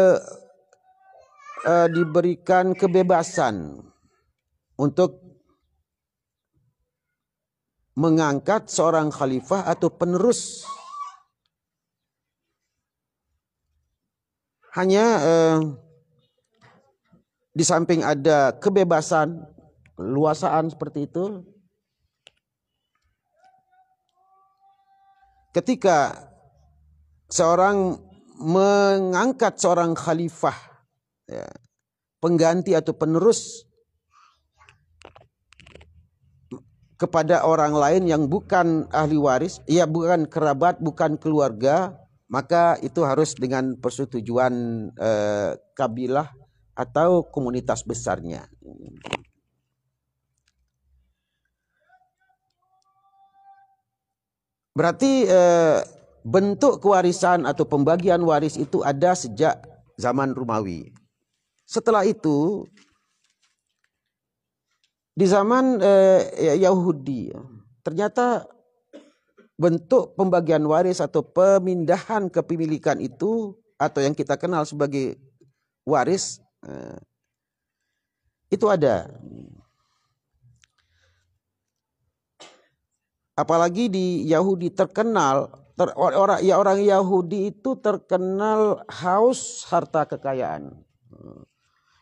eh, 1.64 1.88
diberikan 1.92 2.72
kebebasan 2.72 3.84
untuk 4.78 5.20
mengangkat 7.98 8.70
seorang 8.70 9.10
khalifah 9.10 9.66
atau 9.66 9.90
penerus 9.90 10.62
Hanya 14.76 15.06
eh, 15.20 15.58
di 17.56 17.64
samping 17.64 18.04
ada 18.04 18.52
kebebasan, 18.54 19.42
luasaan 19.98 20.70
seperti 20.70 21.10
itu, 21.10 21.42
ketika 25.56 26.30
seorang 27.26 27.98
mengangkat 28.38 29.58
seorang 29.58 29.98
khalifah, 29.98 30.54
ya, 31.26 31.48
pengganti 32.22 32.78
atau 32.78 32.94
penerus 32.94 33.66
kepada 36.98 37.46
orang 37.46 37.74
lain 37.74 38.02
yang 38.06 38.26
bukan 38.30 38.86
ahli 38.94 39.18
waris, 39.18 39.58
ya 39.66 39.86
bukan 39.86 40.30
kerabat, 40.30 40.78
bukan 40.78 41.18
keluarga, 41.18 41.94
maka 42.28 42.76
itu 42.84 43.00
harus 43.02 43.32
dengan 43.32 43.76
persetujuan 43.80 44.52
eh, 44.92 45.56
kabilah 45.72 46.28
atau 46.76 47.24
komunitas 47.26 47.82
besarnya. 47.82 48.44
Berarti 54.76 55.26
eh, 55.26 55.80
bentuk 56.22 56.84
kewarisan 56.84 57.48
atau 57.48 57.64
pembagian 57.64 58.22
waris 58.22 58.60
itu 58.60 58.84
ada 58.84 59.16
sejak 59.16 59.58
zaman 59.98 60.36
Romawi. 60.36 60.92
Setelah 61.64 62.04
itu 62.04 62.68
di 65.16 65.26
zaman 65.26 65.82
eh, 65.82 66.60
Yahudi 66.62 67.32
ternyata 67.82 68.46
bentuk 69.58 70.14
pembagian 70.14 70.62
waris 70.70 71.02
atau 71.02 71.20
pemindahan 71.20 72.30
kepemilikan 72.30 73.02
itu 73.02 73.58
atau 73.74 73.98
yang 73.98 74.14
kita 74.14 74.38
kenal 74.38 74.62
sebagai 74.62 75.18
waris 75.82 76.38
eh, 76.62 76.98
itu 78.54 78.70
ada. 78.70 79.10
Apalagi 83.34 83.90
di 83.90 84.06
Yahudi 84.30 84.70
terkenal 84.74 85.50
ter, 85.78 85.94
orang 85.94 86.42
ya 86.42 86.58
orang 86.58 86.82
Yahudi 86.82 87.54
itu 87.54 87.78
terkenal 87.78 88.82
haus 88.90 89.66
harta 89.66 90.06
kekayaan. 90.06 90.74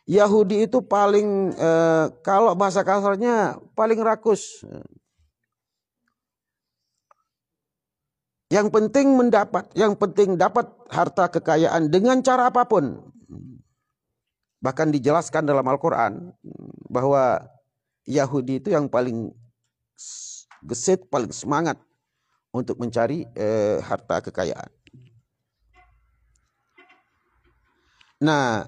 Yahudi 0.07 0.65
itu 0.69 0.81
paling 0.81 1.51
eh, 1.57 2.05
kalau 2.21 2.53
bahasa 2.53 2.85
kasarnya 2.85 3.57
paling 3.73 3.97
rakus. 4.01 4.61
Yang 8.47 8.67
penting 8.71 9.19
mendapat, 9.19 9.67
yang 9.75 9.99
penting 9.99 10.39
dapat 10.39 10.71
harta 10.87 11.27
kekayaan 11.27 11.91
dengan 11.91 12.23
cara 12.23 12.47
apa 12.47 12.63
pun. 12.63 13.11
Bahkan 14.63 14.87
dijelaskan 14.95 15.43
dalam 15.43 15.67
Al-Quran 15.67 16.31
bahwa 16.87 17.43
Yahudi 18.07 18.63
itu 18.63 18.71
yang 18.71 18.87
paling 18.87 19.35
gesit, 20.63 21.11
paling 21.11 21.35
semangat 21.35 21.75
untuk 22.55 22.79
mencari 22.79 23.27
eh, 23.35 23.83
harta 23.83 24.23
kekayaan. 24.23 24.71
Nah, 28.23 28.65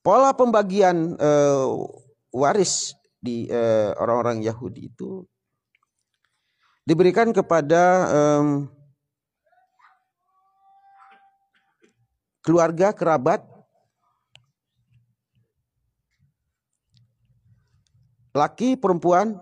pola 0.00 0.32
pembagian 0.32 1.18
eh, 1.18 1.66
waris 2.30 2.94
di 3.18 3.50
eh, 3.50 3.90
orang-orang 3.98 4.40
Yahudi 4.40 4.88
itu 4.88 5.26
diberikan 6.86 7.34
kepada 7.34 7.82
eh, 8.08 8.44
keluarga 12.46 12.94
kerabat 12.94 13.42
laki 18.32 18.78
perempuan 18.78 19.34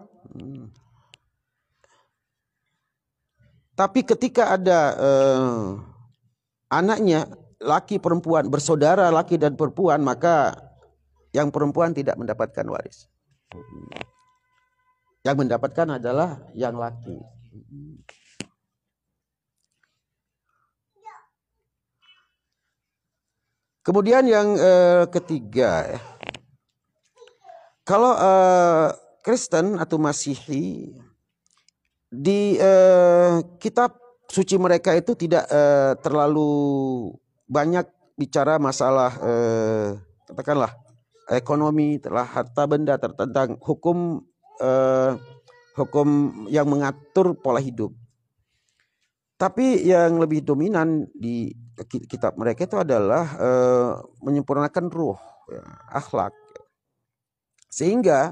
Tapi 3.75 4.07
ketika 4.07 4.55
ada 4.55 4.81
uh, 4.95 5.83
anaknya 6.71 7.27
laki 7.59 7.99
perempuan 7.99 8.47
bersaudara 8.47 9.11
laki 9.11 9.35
dan 9.35 9.59
perempuan 9.59 9.99
maka 9.99 10.55
yang 11.35 11.51
perempuan 11.51 11.91
tidak 11.91 12.15
mendapatkan 12.15 12.63
waris. 12.71 13.11
Yang 15.27 15.37
mendapatkan 15.43 15.99
adalah 15.99 16.39
yang 16.55 16.79
laki. 16.79 17.19
Kemudian 23.85 24.25
yang 24.25 24.57
uh, 24.57 25.05
ketiga, 25.13 26.01
kalau 27.85 28.17
uh, 28.17 28.89
Kristen 29.21 29.77
atau 29.77 30.01
Masihi 30.01 30.97
di 32.09 32.57
uh, 32.57 33.45
kitab 33.61 33.93
suci 34.25 34.57
mereka 34.57 34.97
itu 34.97 35.13
tidak 35.13 35.45
uh, 35.53 35.93
terlalu 36.01 37.13
banyak 37.45 37.85
bicara 38.17 38.57
masalah 38.57 39.13
uh, 39.21 40.01
katakanlah 40.33 40.73
ekonomi, 41.29 42.01
telah 42.01 42.25
harta 42.25 42.65
benda 42.65 42.97
tentang 42.97 43.61
hukum 43.61 44.25
uh, 44.65 45.13
hukum 45.75 46.09
yang 46.51 46.67
mengatur 46.71 47.35
pola 47.39 47.59
hidup. 47.59 47.93
Tapi 49.35 49.83
yang 49.83 50.23
lebih 50.23 50.47
dominan 50.47 51.11
di 51.11 51.51
kitab 52.07 52.39
mereka 52.39 52.71
itu 52.71 52.79
adalah 52.79 53.25
uh, 53.35 53.91
menyempurnakan 54.23 54.87
ruh, 54.89 55.19
ya, 55.51 55.63
akhlak. 55.91 56.33
Sehingga 57.67 58.31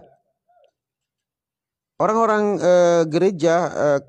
Orang-orang 2.02 2.58
uh, 2.58 3.02
gereja 3.06 3.70
uh, 3.70 4.00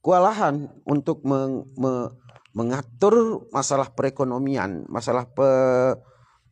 kewalahan 0.00 0.72
untuk 0.88 1.20
meng, 1.28 1.68
me, 1.76 2.08
mengatur 2.56 3.44
masalah 3.52 3.92
perekonomian, 3.92 4.88
masalah 4.88 5.28
pe, 5.28 5.50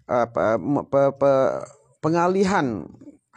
apa, 0.05 0.61
pe, 0.61 1.01
pe, 1.17 1.33
pengalihan 2.05 2.85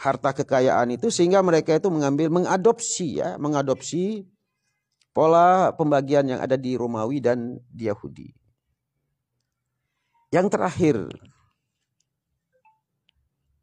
harta 0.03 0.35
kekayaan 0.35 0.99
itu 0.99 1.07
sehingga 1.07 1.39
mereka 1.39 1.79
itu 1.79 1.87
mengambil 1.87 2.27
mengadopsi 2.27 3.23
ya, 3.23 3.39
mengadopsi 3.39 4.27
pola 5.15 5.71
pembagian 5.71 6.27
yang 6.27 6.43
ada 6.43 6.59
di 6.59 6.75
Romawi 6.75 7.23
dan 7.23 7.55
di 7.71 7.87
Yahudi. 7.87 8.35
Yang 10.35 10.47
terakhir 10.51 10.95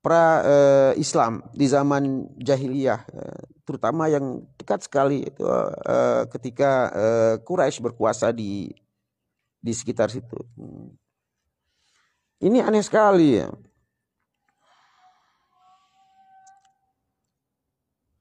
pra 0.01 0.41
uh, 0.41 0.93
Islam 0.97 1.45
di 1.53 1.69
zaman 1.69 2.25
jahiliyah 2.41 3.05
uh, 3.05 3.43
terutama 3.69 4.09
yang 4.09 4.41
dekat 4.57 4.81
sekali 4.89 5.29
itu 5.29 5.45
uh, 5.45 6.25
ketika 6.33 6.89
uh, 6.89 7.35
Quraisy 7.45 7.85
berkuasa 7.85 8.33
di 8.33 8.73
di 9.61 9.73
sekitar 9.77 10.09
situ. 10.09 10.41
Hmm. 10.57 10.97
Ini 12.41 12.65
aneh 12.65 12.81
sekali 12.81 13.37
ya. 13.37 13.53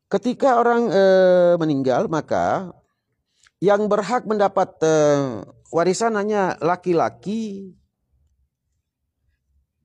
Ketika 0.10 0.58
orang 0.58 0.89
uh, 0.89 1.54
meninggal 1.62 2.10
maka 2.10 2.74
yang 3.62 3.86
berhak 3.86 4.26
mendapat 4.26 4.74
uh, 4.82 5.45
warisan 5.69 6.17
hanya 6.17 6.58
laki-laki 6.60 7.78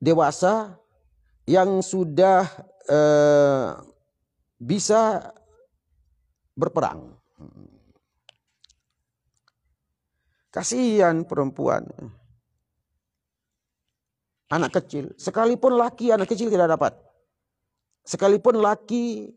dewasa 0.01 0.77
yang 1.45 1.81
sudah 1.81 2.45
eh, 2.89 3.69
bisa 4.57 5.33
berperang. 6.57 7.17
Kasihan 10.49 11.27
perempuan. 11.27 11.85
Anak 14.49 14.79
kecil. 14.79 15.11
Sekalipun 15.19 15.75
laki 15.75 16.15
anak 16.15 16.31
kecil 16.31 16.47
tidak 16.47 16.71
dapat. 16.71 16.93
Sekalipun 18.05 18.61
laki 18.61 19.33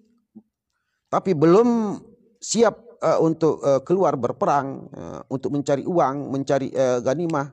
tapi 1.09 1.33
belum 1.33 2.01
siap 2.39 3.01
uh, 3.03 3.19
untuk 3.25 3.65
uh, 3.65 3.81
keluar 3.83 4.15
berperang, 4.15 4.87
uh, 4.93 5.21
untuk 5.33 5.57
mencari 5.57 5.83
uang, 5.83 6.31
mencari 6.31 6.69
uh, 6.73 7.01
ganimah, 7.01 7.51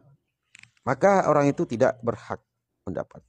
maka 0.86 1.26
orang 1.26 1.50
itu 1.50 1.65
tidak 1.65 1.98
berhak 2.04 2.44
mendapat. 2.86 3.24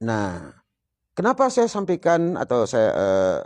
Nah, 0.00 0.52
kenapa 1.16 1.48
saya 1.48 1.68
sampaikan 1.68 2.36
atau 2.36 2.64
saya 2.68 2.90
uh, 2.92 3.38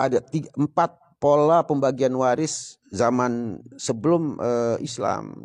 ada 0.00 0.20
tiga, 0.20 0.48
empat 0.56 0.96
pola 1.20 1.60
pembagian 1.64 2.16
waris 2.16 2.80
zaman 2.88 3.60
sebelum 3.76 4.40
uh, 4.40 4.76
Islam 4.80 5.36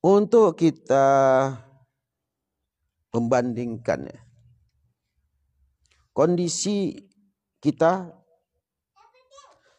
untuk 0.00 0.56
kita 0.56 1.04
membandingkan 3.12 4.08
ya. 4.08 4.20
kondisi 6.12 7.07
kita. 7.58 8.10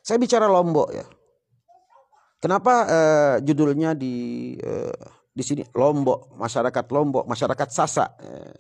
Saya 0.04 0.18
bicara 0.18 0.50
Lombok 0.50 0.90
ya. 0.96 1.06
Kenapa 2.40 2.74
uh, 2.88 3.36
judulnya 3.44 3.92
di 3.92 4.56
uh, 4.64 4.96
di 5.36 5.44
sini 5.44 5.64
Lombok, 5.76 6.36
masyarakat 6.40 6.86
Lombok, 6.92 7.28
masyarakat 7.28 7.68
Sasak. 7.68 8.12
Uh, 8.24 8.56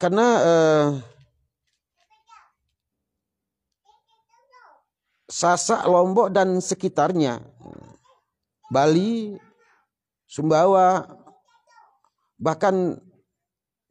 karena 0.00 0.26
eh, 0.40 0.88
Sasak, 5.28 5.84
Lombok 5.84 6.32
dan 6.32 6.56
sekitarnya, 6.58 7.36
Bali, 8.72 9.36
Sumbawa, 10.24 11.04
bahkan 12.40 12.96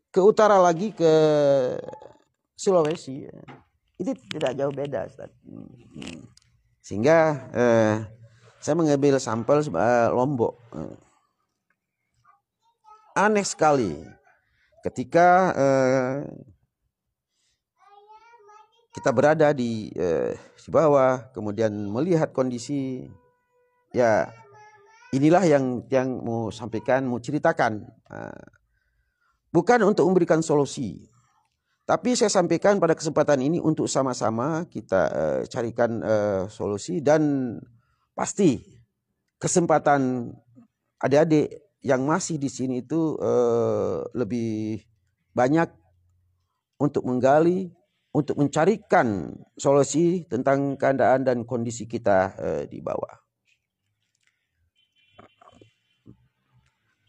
ke 0.10 0.18
utara 0.18 0.58
lagi 0.58 0.90
ke 0.98 1.14
Sulawesi, 2.58 3.30
itu 4.00 4.12
tidak 4.32 4.56
jauh 4.56 4.74
beda, 4.74 5.06
Ustaz. 5.06 5.30
Sehingga 6.80 7.18
eh, 7.52 7.96
saya 8.64 8.76
mengambil 8.80 9.20
sampel 9.20 9.62
Lombok. 10.16 10.56
Aneh 13.14 13.44
sekali 13.44 14.00
ketika 14.82 15.52
eh, 15.52 16.16
kita 19.00 19.14
berada 19.14 19.54
di, 19.54 19.94
uh, 19.96 20.34
di 20.36 20.70
bawah, 20.70 21.30
kemudian 21.32 21.72
melihat 21.72 22.34
kondisi, 22.34 23.06
ya 23.96 24.28
inilah 25.14 25.46
yang 25.46 25.88
yang 25.94 26.20
mau 26.20 26.50
sampaikan, 26.50 27.06
mau 27.06 27.22
ceritakan. 27.22 27.86
Uh, 28.10 28.44
bukan 29.54 29.86
untuk 29.86 30.10
memberikan 30.10 30.42
solusi, 30.42 31.06
tapi 31.90 32.14
saya 32.14 32.30
sampaikan 32.30 32.78
pada 32.78 32.94
kesempatan 32.94 33.42
ini 33.42 33.58
untuk 33.58 33.90
sama-sama 33.90 34.70
kita 34.70 35.02
uh, 35.10 35.42
carikan 35.50 35.98
uh, 36.06 36.46
solusi 36.46 37.02
dan 37.02 37.58
pasti 38.14 38.62
kesempatan 39.42 40.30
adik-adik 41.02 41.50
yang 41.82 42.06
masih 42.06 42.38
di 42.38 42.46
sini 42.46 42.86
itu 42.86 43.18
uh, 43.18 44.06
lebih 44.14 44.86
banyak 45.34 45.66
untuk 46.78 47.10
menggali 47.10 47.74
untuk 48.14 48.38
mencarikan 48.38 49.34
solusi 49.58 50.30
tentang 50.30 50.78
keadaan 50.78 51.26
dan 51.26 51.42
kondisi 51.42 51.90
kita 51.90 52.38
uh, 52.38 52.64
di 52.70 52.86
bawah. 52.86 53.18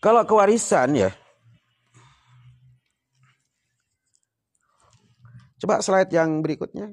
Kalau 0.00 0.24
kewarisan 0.24 0.96
ya, 0.96 1.12
coba 5.60 5.84
slide 5.84 6.10
yang 6.10 6.40
berikutnya. 6.40 6.88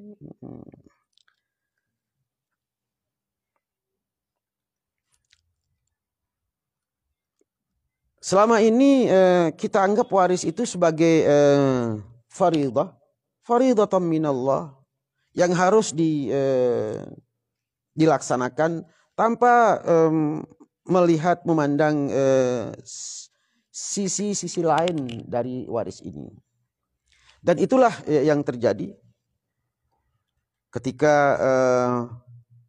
Selama 8.28 8.60
ini 8.60 9.08
eh, 9.08 9.56
kita 9.56 9.80
anggap 9.80 10.12
waris 10.12 10.44
itu 10.44 10.68
sebagai 10.68 11.24
eh, 11.24 11.96
faridah 12.28 12.92
faridatan 13.48 14.04
minallah 14.04 14.76
yang 15.32 15.56
harus 15.56 15.96
di, 15.96 16.28
eh, 16.28 17.08
dilaksanakan 17.96 18.84
tanpa 19.16 19.80
melihat 20.84 21.42
memandang 21.48 22.12
sisi-sisi 23.72 24.60
eh, 24.60 24.68
lain 24.68 25.24
dari 25.24 25.64
waris 25.64 26.04
ini. 26.04 26.28
Dan 27.42 27.62
itulah 27.62 27.94
eh, 28.10 28.26
yang 28.26 28.42
terjadi 28.42 28.94
ketika 30.74 31.16
eh, 31.38 31.96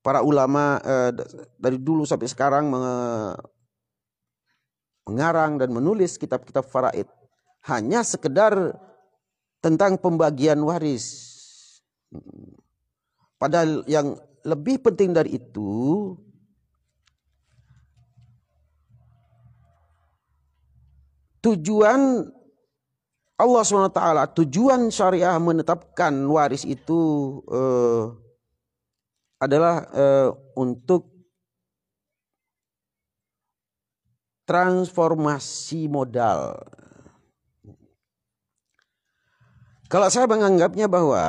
para 0.04 0.20
ulama 0.22 0.78
eh, 0.80 1.10
dari 1.58 1.78
dulu 1.80 2.04
sampai 2.04 2.28
sekarang 2.28 2.70
mengarang 5.08 5.56
dan 5.56 5.72
menulis 5.72 6.20
kitab-kitab 6.20 6.68
faraid 6.68 7.08
hanya 7.66 8.04
sekedar 8.04 8.76
tentang 9.58 9.98
pembagian 9.98 10.60
waris. 10.62 11.36
Padahal 13.38 13.82
yang 13.90 14.14
lebih 14.46 14.80
penting 14.80 15.12
dari 15.12 15.36
itu 15.36 16.14
tujuan 21.42 22.28
Allah 23.38 23.62
SWT, 23.62 24.02
tujuan 24.42 24.90
syariah 24.90 25.38
menetapkan 25.38 26.10
waris 26.26 26.66
itu 26.66 27.38
uh, 27.46 28.10
adalah 29.38 29.86
uh, 29.94 30.34
untuk 30.58 31.06
transformasi 34.42 35.86
modal. 35.86 36.58
Kalau 39.86 40.10
saya 40.10 40.26
menganggapnya 40.26 40.90
bahwa 40.90 41.24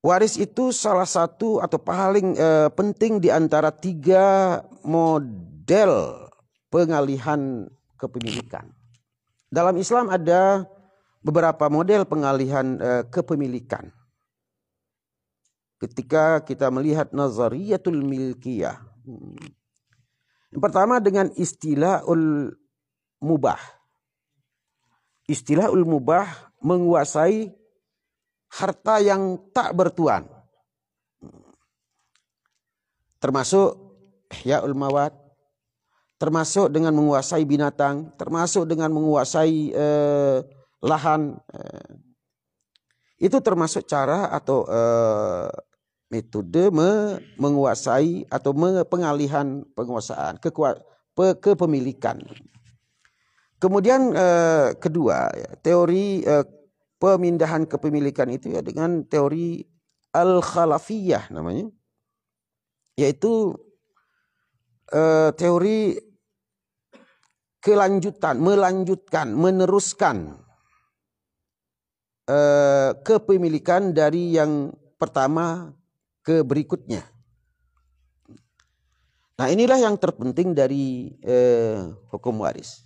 waris 0.00 0.38
itu 0.38 0.70
salah 0.70 1.04
satu 1.04 1.60
atau 1.60 1.76
paling 1.76 2.32
eh, 2.32 2.68
penting 2.72 3.20
di 3.20 3.28
antara 3.28 3.68
tiga 3.68 4.60
model 4.80 6.23
pengalihan 6.74 7.70
kepemilikan. 7.94 8.66
Dalam 9.46 9.78
Islam 9.78 10.10
ada 10.10 10.66
beberapa 11.22 11.70
model 11.70 12.02
pengalihan 12.02 12.74
eh, 12.82 13.02
kepemilikan. 13.06 13.94
Ketika 15.78 16.42
kita 16.42 16.74
melihat 16.74 17.14
nazariyatul 17.14 18.02
milkiyah. 18.02 18.82
Yang 20.50 20.62
pertama 20.62 20.98
dengan 20.98 21.30
istilahul 21.38 22.50
mubah. 23.22 23.60
Istilah 25.30 25.70
ul 25.70 25.86
mubah 25.86 26.26
menguasai 26.60 27.52
harta 28.60 29.00
yang 29.00 29.38
tak 29.54 29.72
bertuan. 29.72 30.26
Termasuk 33.22 33.72
ya 34.44 34.60
ul 34.60 34.76
mawat, 34.76 35.16
termasuk 36.24 36.72
dengan 36.72 36.96
menguasai 36.96 37.44
binatang, 37.44 38.08
termasuk 38.16 38.64
dengan 38.64 38.88
menguasai 38.96 39.76
eh, 39.76 40.40
lahan. 40.80 41.36
Eh, 41.52 41.92
itu 43.28 43.36
termasuk 43.44 43.84
cara 43.84 44.32
atau 44.32 44.64
eh, 44.64 45.52
metode 46.08 46.72
me 46.72 47.20
menguasai 47.36 48.24
atau 48.32 48.56
pengalihan 48.88 49.68
penguasaan, 49.76 50.40
kepemilikan. 51.44 52.24
Kemudian 53.60 54.16
eh, 54.16 54.72
kedua, 54.80 55.28
ya, 55.36 55.50
teori 55.60 56.24
eh, 56.24 56.44
pemindahan 56.96 57.68
kepemilikan 57.68 58.32
itu 58.32 58.48
ya 58.56 58.64
dengan 58.64 59.04
teori 59.04 59.60
al-khalafiyah 60.16 61.28
namanya. 61.28 61.68
Yaitu 62.96 63.52
eh, 64.88 65.28
teori 65.36 66.13
kelanjutan, 67.64 68.36
melanjutkan, 68.36 69.32
meneruskan 69.32 70.36
eh, 72.28 72.92
kepemilikan 73.00 73.96
dari 73.96 74.36
yang 74.36 74.68
pertama 75.00 75.72
ke 76.20 76.44
berikutnya. 76.44 77.00
Nah 79.40 79.48
inilah 79.48 79.80
yang 79.80 79.96
terpenting 79.96 80.52
dari 80.52 81.16
eh, 81.24 81.80
hukum 82.12 82.44
waris. 82.44 82.84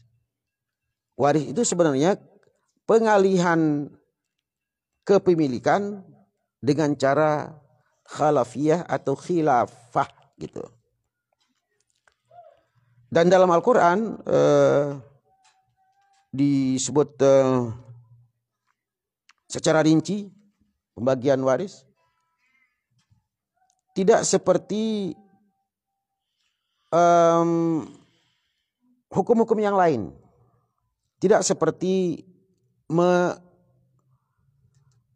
Waris 1.19 1.51
itu 1.51 1.67
sebenarnya 1.67 2.15
pengalihan 2.87 3.91
kepemilikan 5.03 6.07
dengan 6.63 6.95
cara 6.95 7.51
khalafiyah 8.07 8.87
atau 8.87 9.19
khilafah 9.19 10.07
gitu. 10.39 10.78
Dan 13.09 13.33
dalam 13.33 13.49
Al-Quran 13.49 14.21
eh, 14.21 14.89
disebut 16.29 17.17
eh, 17.25 17.73
secara 19.49 19.81
rinci 19.81 20.29
pembagian 20.93 21.41
waris 21.41 21.89
tidak 23.97 24.23
seperti 24.23 25.11
hukum-hukum 29.11 29.59
um, 29.59 29.65
yang 29.65 29.75
lain. 29.75 30.15
Tidak 31.19 31.43
seperti 31.43 32.23
me, 32.87 33.35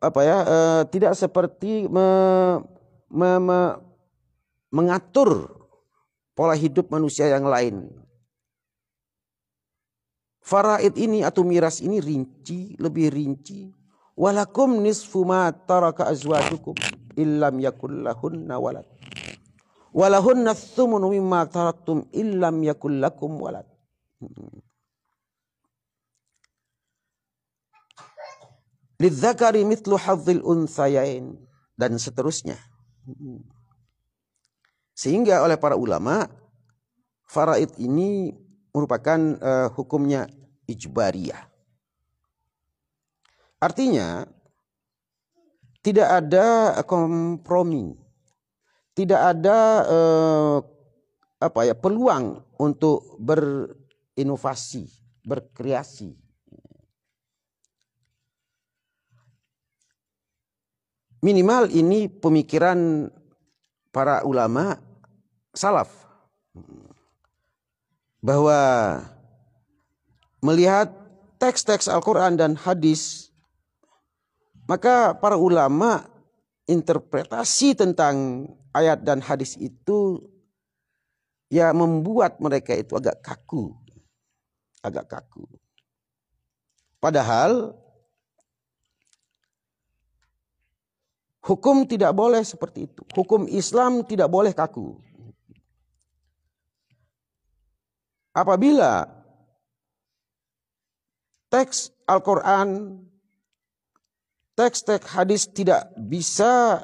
apa 0.02 0.20
ya, 0.26 0.38
uh, 0.42 0.82
tidak 0.90 1.14
seperti 1.14 1.86
me, 1.86 2.06
me, 3.06 3.38
me, 3.38 3.58
mengatur 4.74 5.61
pola 6.32 6.56
hidup 6.56 6.88
manusia 6.92 7.28
yang 7.28 7.46
lain. 7.48 7.88
Faraid 10.42 10.98
ini 10.98 11.22
atau 11.22 11.46
miras 11.46 11.78
ini 11.78 12.02
rinci, 12.02 12.74
lebih 12.76 13.14
rinci. 13.14 13.70
Walakum 14.18 14.82
nisfu 14.82 15.24
ma 15.24 15.48
taraka 15.54 16.10
azwajukum 16.10 16.74
illam 17.16 17.62
yakul 17.62 18.04
lahunna 18.04 18.58
walad. 18.58 18.84
Walahunna 19.94 20.52
thumunu 20.52 21.14
mimma 21.14 21.46
taraktum 21.46 22.08
illam 22.12 22.60
yakul 22.66 22.98
lakum 22.98 23.38
walad. 23.38 23.64
Lidzakari 28.98 29.66
mitlu 29.66 29.98
hadzil 29.98 30.42
unsayain 30.42 31.38
dan 31.78 31.98
seterusnya. 31.98 32.58
Sehingga 35.02 35.42
oleh 35.42 35.58
para 35.58 35.74
ulama 35.74 36.30
faraid 37.26 37.74
ini 37.82 38.30
merupakan 38.70 39.18
uh, 39.42 39.68
hukumnya 39.74 40.30
ijbariyah. 40.70 41.42
Artinya 43.58 44.22
tidak 45.82 46.06
ada 46.06 46.78
kompromi. 46.86 47.98
Tidak 48.94 49.18
ada 49.18 49.58
uh, 49.90 50.58
apa 51.42 51.66
ya 51.66 51.74
peluang 51.74 52.38
untuk 52.62 53.18
berinovasi, 53.18 54.86
berkreasi. 55.26 56.14
Minimal 61.26 61.74
ini 61.74 62.06
pemikiran 62.06 63.10
para 63.90 64.22
ulama 64.22 64.91
salaf 65.52 65.88
bahwa 68.24 68.58
melihat 70.40 70.88
teks-teks 71.36 71.88
Al-Quran 71.88 72.40
dan 72.40 72.56
hadis 72.56 73.32
maka 74.64 75.12
para 75.12 75.36
ulama 75.36 76.08
interpretasi 76.64 77.76
tentang 77.76 78.48
ayat 78.72 79.04
dan 79.04 79.20
hadis 79.20 79.60
itu 79.60 80.24
ya 81.52 81.76
membuat 81.76 82.40
mereka 82.40 82.72
itu 82.72 82.96
agak 82.96 83.20
kaku 83.20 83.76
agak 84.80 85.04
kaku 85.08 85.44
padahal 86.96 87.76
Hukum 91.42 91.82
tidak 91.90 92.14
boleh 92.14 92.46
seperti 92.46 92.86
itu. 92.86 93.02
Hukum 93.18 93.50
Islam 93.50 94.06
tidak 94.06 94.30
boleh 94.30 94.54
kaku. 94.54 94.94
Apabila 98.32 99.04
teks 101.52 101.92
Al-Quran, 102.08 102.96
teks-teks 104.56 105.06
hadis 105.12 105.44
tidak 105.52 105.92
bisa 106.00 106.80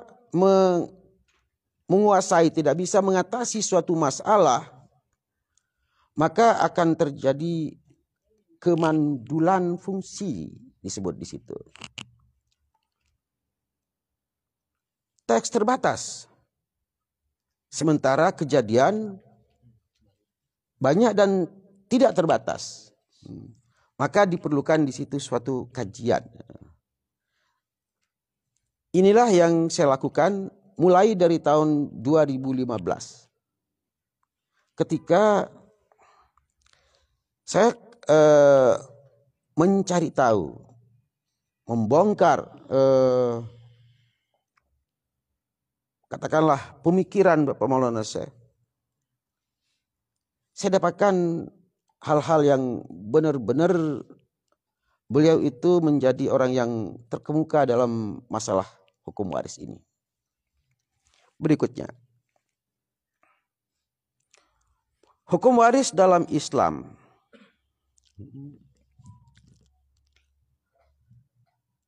menguasai, 1.88 2.52
tidak 2.52 2.76
bisa 2.76 3.00
mengatasi 3.00 3.64
suatu 3.64 3.96
masalah, 3.96 4.68
maka 6.12 6.60
akan 6.68 6.92
terjadi 6.96 7.72
kemandulan 8.60 9.80
fungsi 9.80 10.52
disebut 10.84 11.16
di 11.16 11.24
situ. 11.24 11.56
teks 15.28 15.52
terbatas. 15.52 16.24
Sementara 17.68 18.32
kejadian 18.32 19.20
banyak 20.78 21.12
dan 21.14 21.46
tidak 21.90 22.14
terbatas. 22.14 22.94
Maka 23.98 24.30
diperlukan 24.30 24.86
di 24.86 24.94
situ 24.94 25.18
suatu 25.18 25.66
kajian. 25.74 26.22
Inilah 28.94 29.28
yang 29.34 29.68
saya 29.68 29.98
lakukan 29.98 30.48
mulai 30.78 31.18
dari 31.18 31.42
tahun 31.42 31.90
2015. 31.98 32.78
Ketika 34.78 35.50
saya 37.42 37.74
eh, 38.06 38.74
mencari 39.58 40.14
tahu, 40.14 40.54
membongkar 41.66 42.38
eh, 42.70 43.34
katakanlah 46.06 46.78
pemikiran 46.86 47.44
Bapak 47.50 47.66
Maulana 47.66 48.06
saya. 48.06 48.37
Saya 50.58 50.82
dapatkan 50.82 51.46
hal-hal 52.02 52.40
yang 52.42 52.62
benar-benar 52.90 54.02
beliau 55.06 55.38
itu 55.38 55.78
menjadi 55.78 56.34
orang 56.34 56.50
yang 56.50 56.70
terkemuka 57.06 57.62
dalam 57.62 58.18
masalah 58.26 58.66
hukum 59.06 59.30
waris 59.30 59.54
ini. 59.62 59.78
Berikutnya. 61.38 61.86
Hukum 65.30 65.62
waris 65.62 65.94
dalam 65.94 66.26
Islam 66.26 66.98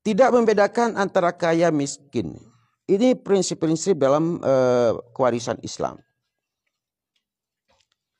tidak 0.06 0.30
membedakan 0.30 0.94
antara 0.94 1.34
kaya 1.34 1.74
miskin. 1.74 2.38
Ini 2.86 3.18
prinsip-prinsip 3.18 3.98
dalam 3.98 4.38
uh, 4.38 4.94
kewarisan 5.10 5.58
Islam. 5.66 5.98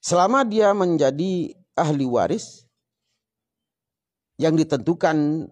Selama 0.01 0.49
dia 0.49 0.73
menjadi 0.73 1.53
ahli 1.77 2.09
waris 2.09 2.65
yang 4.41 4.57
ditentukan 4.57 5.47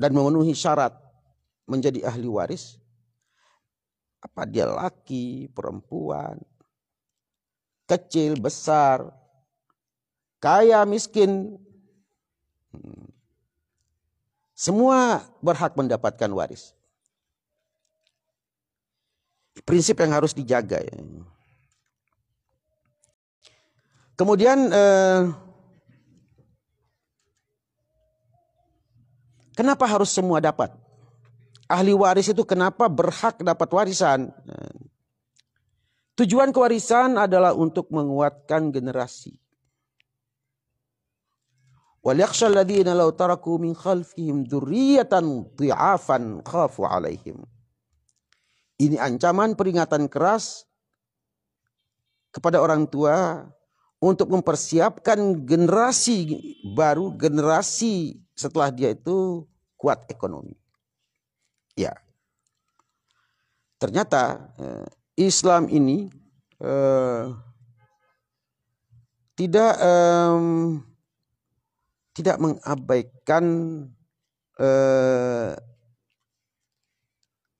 dan 0.00 0.10
memenuhi 0.16 0.56
syarat 0.56 0.96
menjadi 1.68 2.08
ahli 2.08 2.26
waris, 2.26 2.80
apa 4.18 4.42
dia 4.48 4.66
laki, 4.66 5.52
perempuan, 5.52 6.40
kecil, 7.84 8.40
besar, 8.40 9.12
kaya, 10.42 10.82
miskin, 10.88 11.60
hmm. 12.72 13.06
semua 14.56 15.22
berhak 15.38 15.76
mendapatkan 15.78 16.32
waris. 16.32 16.72
Prinsip 19.62 20.00
yang 20.00 20.16
harus 20.16 20.32
dijaga 20.32 20.80
ya. 20.80 20.96
Kemudian 24.20 24.68
eh, 24.68 25.32
kenapa 29.56 29.88
harus 29.88 30.12
semua 30.12 30.44
dapat? 30.44 30.68
Ahli 31.64 31.96
waris 31.96 32.28
itu 32.28 32.44
kenapa 32.44 32.84
berhak 32.92 33.40
dapat 33.40 33.64
warisan? 33.72 34.28
Tujuan 36.20 36.52
kewarisan 36.52 37.16
adalah 37.16 37.56
untuk 37.56 37.88
menguatkan 37.88 38.68
generasi. 38.68 39.40
Ini 48.84 49.00
ancaman 49.00 49.56
peringatan 49.56 50.12
keras 50.12 50.68
kepada 52.28 52.60
orang 52.60 52.84
tua 52.84 53.48
untuk 54.00 54.32
mempersiapkan 54.32 55.44
generasi 55.44 56.40
baru, 56.72 57.12
generasi 57.20 58.16
setelah 58.32 58.72
dia 58.72 58.96
itu 58.96 59.44
kuat 59.76 60.08
ekonomi. 60.08 60.56
Ya. 61.76 61.92
Ternyata 63.76 64.52
eh, 64.56 64.88
Islam 65.20 65.68
ini 65.68 66.08
eh, 66.60 67.24
tidak 69.36 69.72
eh, 69.76 70.40
tidak 72.16 72.36
mengabaikan 72.40 73.44
eh, 74.56 75.52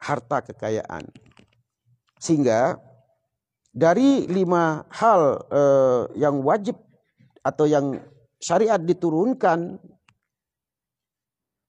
harta 0.01 0.39
kekayaan. 0.49 1.05
Sehingga 2.17 2.81
dari 3.71 4.27
lima 4.27 4.83
hal 4.91 5.47
eh, 5.51 6.03
yang 6.19 6.43
wajib 6.43 6.75
atau 7.41 7.65
yang 7.65 8.03
syariat 8.43 8.79
diturunkan 8.79 9.79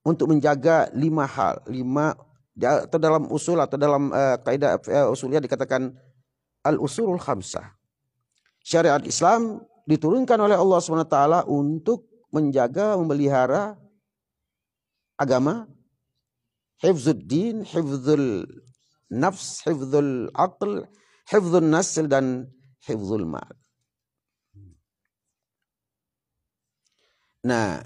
untuk 0.02 0.34
menjaga 0.34 0.90
lima 0.98 1.30
hal, 1.30 1.62
lima 1.70 2.18
atau 2.58 3.00
dalam 3.00 3.30
usul 3.30 3.62
atau 3.62 3.78
dalam 3.78 4.10
eh, 4.12 4.38
kaidah 4.42 4.82
eh, 4.90 5.08
usulnya 5.08 5.40
dikatakan 5.40 5.94
al 6.66 6.78
usulul 6.82 7.22
khamsah. 7.22 7.78
Syariat 8.62 9.02
Islam 9.06 9.62
diturunkan 9.90 10.38
oleh 10.38 10.54
Allah 10.54 10.78
SWT 10.78 11.50
untuk 11.50 12.06
menjaga, 12.30 12.94
memelihara 13.02 13.74
agama 15.18 15.66
hifzuddin, 16.82 17.66
hifzul 17.66 18.46
nafs, 19.10 19.66
hifzul 19.66 20.30
aql, 20.38 20.86
hifzul 21.30 21.66
nasl 21.66 22.06
dan 22.10 22.50
hifzul 22.86 23.26
mal. 23.28 23.52
Nah, 27.42 27.82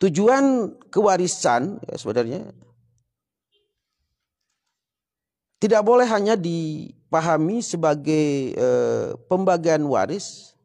tujuan 0.00 0.72
kewarisan 0.88 1.76
ya 1.84 1.94
sebenarnya 2.00 2.48
tidak 5.60 5.84
boleh 5.84 6.08
hanya 6.08 6.40
dipahami 6.40 7.60
sebagai 7.60 8.56
eh, 8.56 9.12
pembagian 9.28 9.84
waris 9.84 10.56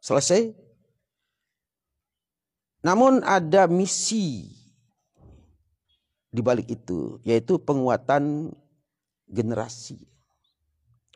selesai 0.00 0.56
namun 2.80 3.20
ada 3.20 3.68
misi 3.68 4.48
di 6.34 6.42
balik 6.42 6.66
itu, 6.66 7.22
yaitu 7.22 7.62
penguatan 7.62 8.50
generasi. 9.30 10.02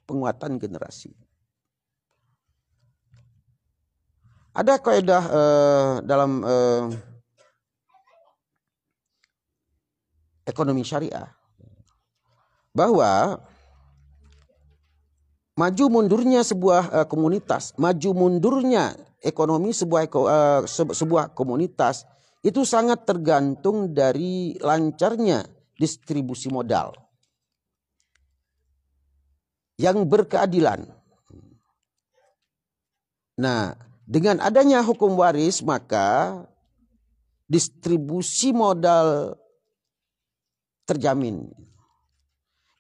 Penguatan 0.07 0.63
generasi. 0.63 1.11
Ada 4.55 4.79
kaidah 4.79 5.25
uh, 5.27 5.95
dalam 6.07 6.43
uh, 6.47 6.87
ekonomi 10.47 10.87
syariah 10.87 11.31
bahwa 12.75 13.43
maju 15.59 15.85
mundurnya 15.91 16.47
sebuah 16.47 16.83
uh, 16.95 17.07
komunitas, 17.07 17.75
maju 17.75 18.11
mundurnya 18.15 18.95
ekonomi 19.23 19.75
sebuah 19.75 20.11
uh, 20.15 20.63
sebuah 20.95 21.35
komunitas 21.35 22.07
itu 22.43 22.63
sangat 22.63 23.03
tergantung 23.03 23.91
dari 23.91 24.55
lancarnya 24.63 25.43
distribusi 25.75 26.51
modal 26.51 26.95
yang 29.79 30.07
berkeadilan. 30.07 30.91
Nah, 33.39 33.79
dengan 34.03 34.43
adanya 34.43 34.83
hukum 34.83 35.15
waris 35.15 35.63
maka 35.63 36.43
distribusi 37.47 38.51
modal 38.51 39.39
terjamin. 40.85 41.47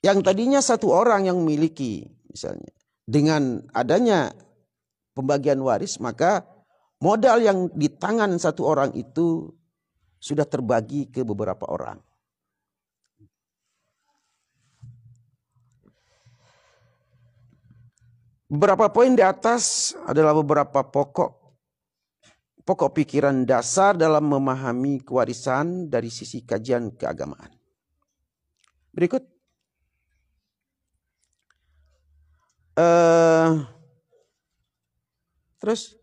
Yang 0.03 0.19
tadinya 0.27 0.61
satu 0.63 0.91
orang 0.91 1.27
yang 1.31 1.39
memiliki 1.39 2.07
misalnya 2.31 2.71
dengan 3.07 3.67
adanya 3.75 4.31
pembagian 5.15 5.59
waris 5.63 5.99
maka 5.99 6.47
modal 6.99 7.39
yang 7.43 7.59
di 7.75 7.89
tangan 7.91 8.35
satu 8.39 8.67
orang 8.67 8.91
itu 8.95 9.51
sudah 10.19 10.47
terbagi 10.47 11.11
ke 11.11 11.23
beberapa 11.23 11.67
orang. 11.71 11.99
Beberapa 18.49 18.89
poin 18.89 19.13
di 19.13 19.21
atas 19.21 19.93
adalah 20.09 20.33
beberapa 20.33 20.81
pokok 20.81 21.37
pokok 22.65 22.97
pikiran 22.97 23.45
dasar 23.45 23.93
dalam 23.93 24.25
memahami 24.25 25.05
kewarisan 25.05 25.93
dari 25.93 26.09
sisi 26.09 26.45
kajian 26.49 26.97
keagamaan. 26.97 27.53
Berikut. 28.93 29.21
Uh, 32.79 33.67
terus 35.59 35.98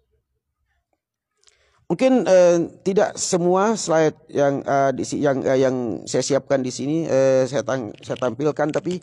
mungkin 1.85 2.25
uh, 2.25 2.57
tidak 2.81 3.13
semua 3.17 3.77
slide 3.77 4.17
yang 4.29 4.65
uh, 4.65 4.89
di, 4.89 5.03
yang 5.21 5.37
uh, 5.45 5.57
yang 5.57 6.01
saya 6.09 6.25
siapkan 6.25 6.65
di 6.65 6.73
sini 6.73 7.05
uh, 7.05 7.45
saya 7.45 7.61
tang, 7.61 7.93
saya 8.01 8.17
tampilkan 8.17 8.73
tapi 8.73 9.01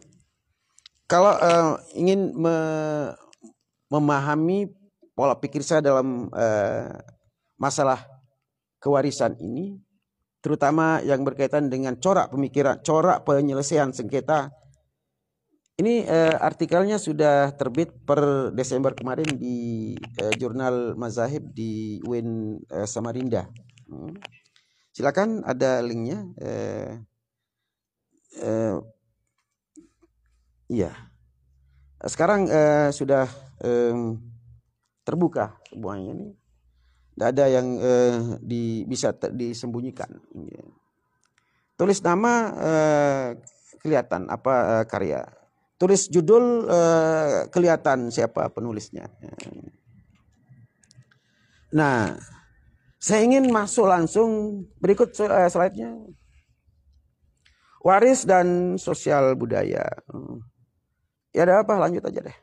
kalau 1.07 1.37
uh, 1.37 1.77
ingin 1.93 2.33
me, 2.33 2.57
memahami 3.93 4.73
pola 5.13 5.37
pikir 5.37 5.61
saya 5.61 5.85
dalam 5.85 6.33
uh, 6.33 6.89
masalah 7.61 8.01
kewarisan 8.81 9.37
ini, 9.39 9.79
terutama 10.41 10.99
yang 11.07 11.23
berkaitan 11.23 11.69
dengan 11.69 11.95
corak 12.01 12.33
pemikiran, 12.33 12.81
corak 12.83 13.23
penyelesaian 13.23 13.93
sengketa. 13.93 14.51
Ini 15.73 16.05
uh, 16.05 16.37
artikelnya 16.37 17.01
sudah 17.01 17.57
terbit 17.57 17.97
per 18.05 18.53
Desember 18.53 18.93
kemarin 18.93 19.25
di 19.41 19.97
uh, 20.21 20.33
jurnal 20.37 20.93
Mazahib 21.01 21.49
di 21.57 21.97
UIN 22.05 22.61
uh, 22.69 22.85
Samarinda. 22.85 23.49
Hmm. 23.89 24.13
Silakan 24.93 25.41
ada 25.49 25.81
linknya. 25.81 26.29
Uh, 26.37 26.93
uh, 28.45 28.77
iya. 30.69 30.93
Sekarang 32.05 32.53
uh, 32.53 32.93
sudah 32.93 33.25
um, 33.65 34.21
terbuka 35.09 35.57
semuanya 35.73 36.13
ini. 36.13 36.29
Tidak 37.17 37.29
ada 37.33 37.45
yang 37.49 37.67
uh, 37.81 38.37
di, 38.45 38.85
bisa 38.85 39.17
disembunyikan. 39.33 40.21
Tulis 41.81 42.05
nama 42.05 42.33
uh, 42.61 43.27
kelihatan 43.81 44.29
apa 44.29 44.55
uh, 44.81 44.85
karya. 44.85 45.42
Tulis 45.83 46.07
judul 46.07 46.71
uh, 46.71 47.51
kelihatan 47.51 48.07
siapa 48.15 48.47
penulisnya. 48.55 49.11
Nah, 51.75 52.15
saya 53.03 53.27
ingin 53.27 53.51
masuk 53.51 53.91
langsung 53.91 54.63
berikut 54.79 55.11
uh, 55.27 55.51
slide-nya. 55.51 55.99
Waris 57.83 58.23
dan 58.23 58.79
sosial 58.79 59.35
budaya. 59.35 59.83
Ya 61.35 61.43
ada 61.43 61.67
apa? 61.67 61.75
Lanjut 61.75 62.07
aja 62.07 62.31
deh. 62.31 62.39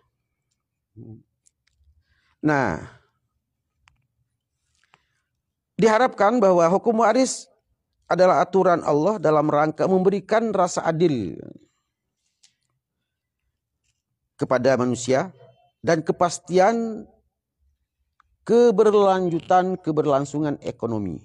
Nah, 2.43 2.91
diharapkan 5.79 6.43
bahwa 6.43 6.67
hukum 6.67 7.07
waris 7.07 7.47
adalah 8.11 8.43
aturan 8.43 8.83
Allah 8.83 9.15
dalam 9.15 9.47
rangka 9.47 9.87
memberikan 9.87 10.51
rasa 10.51 10.83
adil 10.83 11.39
kepada 14.39 14.79
manusia 14.79 15.35
dan 15.83 15.99
kepastian 15.99 17.03
keberlanjutan 18.47 19.75
keberlangsungan 19.75 20.55
ekonomi. 20.63 21.19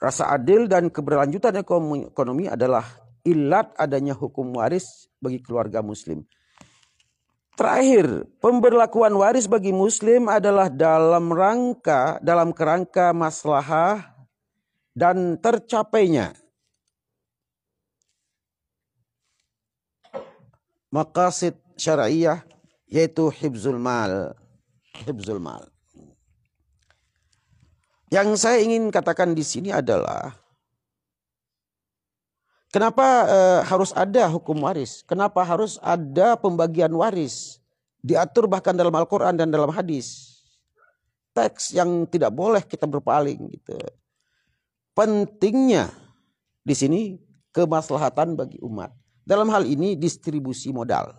Rasa 0.00 0.32
adil 0.32 0.64
dan 0.64 0.88
keberlanjutan 0.88 1.60
ekonomi 1.60 2.48
adalah 2.48 2.88
ilat 3.20 3.76
adanya 3.76 4.16
hukum 4.16 4.56
waris 4.56 5.12
bagi 5.20 5.44
keluarga 5.44 5.84
muslim. 5.84 6.24
Terakhir, 7.52 8.24
pemberlakuan 8.40 9.12
waris 9.12 9.44
bagi 9.44 9.68
muslim 9.68 10.32
adalah 10.32 10.72
dalam 10.72 11.28
rangka 11.28 12.16
dalam 12.24 12.56
kerangka 12.56 13.12
maslahah 13.12 14.00
dan 14.96 15.36
tercapainya 15.36 16.32
maqasid 20.90 21.54
syariah 21.78 22.42
yaitu 22.90 23.30
hibzul 23.30 23.78
mal. 23.78 24.34
Hibzul 25.06 25.38
mal. 25.38 25.70
Yang 28.10 28.42
saya 28.42 28.58
ingin 28.58 28.90
katakan 28.90 29.32
di 29.32 29.46
sini 29.46 29.70
adalah 29.70 30.34
Kenapa 32.70 33.26
uh, 33.26 33.60
harus 33.66 33.90
ada 33.90 34.30
hukum 34.30 34.62
waris? 34.62 35.02
Kenapa 35.02 35.42
harus 35.42 35.74
ada 35.82 36.38
pembagian 36.38 36.94
waris? 36.94 37.58
Diatur 37.98 38.46
bahkan 38.46 38.78
dalam 38.78 38.94
Al-Quran 38.94 39.34
dan 39.34 39.50
dalam 39.50 39.74
hadis. 39.74 40.38
Teks 41.34 41.74
yang 41.74 42.06
tidak 42.06 42.30
boleh 42.30 42.62
kita 42.62 42.86
berpaling 42.86 43.42
gitu. 43.58 43.74
Pentingnya 44.94 45.90
di 46.62 46.74
sini 46.78 47.00
kemaslahatan 47.50 48.38
bagi 48.38 48.62
umat. 48.62 48.94
Dalam 49.24 49.48
hal 49.52 49.68
ini 49.68 49.94
distribusi 49.94 50.74
modal. 50.74 51.14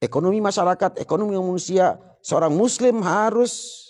Ekonomi 0.00 0.40
masyarakat, 0.40 0.96
ekonomi 0.96 1.36
manusia, 1.36 2.00
seorang 2.24 2.54
muslim 2.56 3.04
harus 3.04 3.84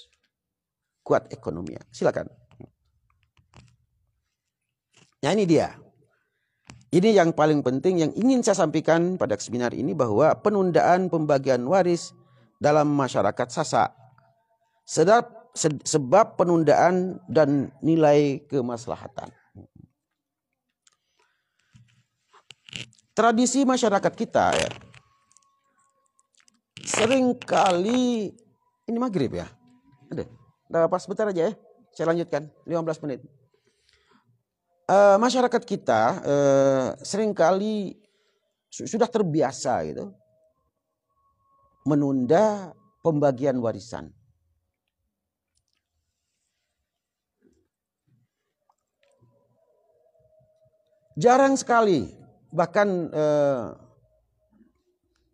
kuat 1.06 1.30
ekonominya. 1.30 1.82
Silakan. 1.94 2.26
Nah 5.20 5.32
ini 5.36 5.44
dia. 5.46 5.76
Ini 6.90 7.14
yang 7.14 7.30
paling 7.30 7.62
penting 7.62 8.02
yang 8.02 8.12
ingin 8.18 8.42
saya 8.42 8.66
sampaikan 8.66 9.14
pada 9.14 9.38
seminar 9.38 9.70
ini 9.70 9.94
bahwa 9.94 10.34
penundaan 10.42 11.06
pembagian 11.06 11.62
waris 11.70 12.10
dalam 12.58 12.90
masyarakat 12.90 13.46
Sasak 13.46 13.94
sedap, 14.90 15.54
sebab 15.86 16.34
penundaan 16.34 17.22
dan 17.30 17.70
nilai 17.78 18.42
kemaslahatan. 18.50 19.30
Tradisi 23.20 23.68
masyarakat 23.68 24.12
kita 24.16 24.56
ya 24.56 24.70
sering 26.80 27.36
kali 27.36 28.32
ini 28.88 28.96
maghrib 28.96 29.36
ya. 29.36 29.44
Ada. 30.08 30.24
Udah 30.72 30.88
pas 30.88 31.04
sebentar 31.04 31.28
aja 31.28 31.52
ya. 31.52 31.54
Saya 31.92 32.16
lanjutkan 32.16 32.48
15 32.64 33.04
menit 33.04 33.20
uh, 34.90 35.16
masyarakat 35.16 35.62
kita 35.62 36.02
uh, 36.20 36.88
sering 37.06 37.30
kali 37.30 37.94
sudah 38.70 39.06
terbiasa 39.10 39.82
gitu 39.86 40.14
menunda 41.86 42.70
pembagian 43.02 43.58
warisan. 43.58 44.14
Jarang 51.18 51.58
sekali, 51.58 52.06
bahkan 52.50 53.10
eh, 53.10 53.64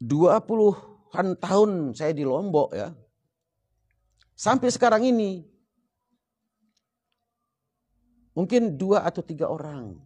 20-an 0.00 1.28
tahun 1.40 1.70
saya 1.96 2.12
di 2.12 2.24
Lombok 2.24 2.76
ya. 2.76 2.92
Sampai 4.36 4.68
sekarang 4.68 5.00
ini 5.08 5.56
Mungkin 8.36 8.76
dua 8.76 9.00
atau 9.08 9.24
tiga 9.24 9.48
orang 9.48 9.96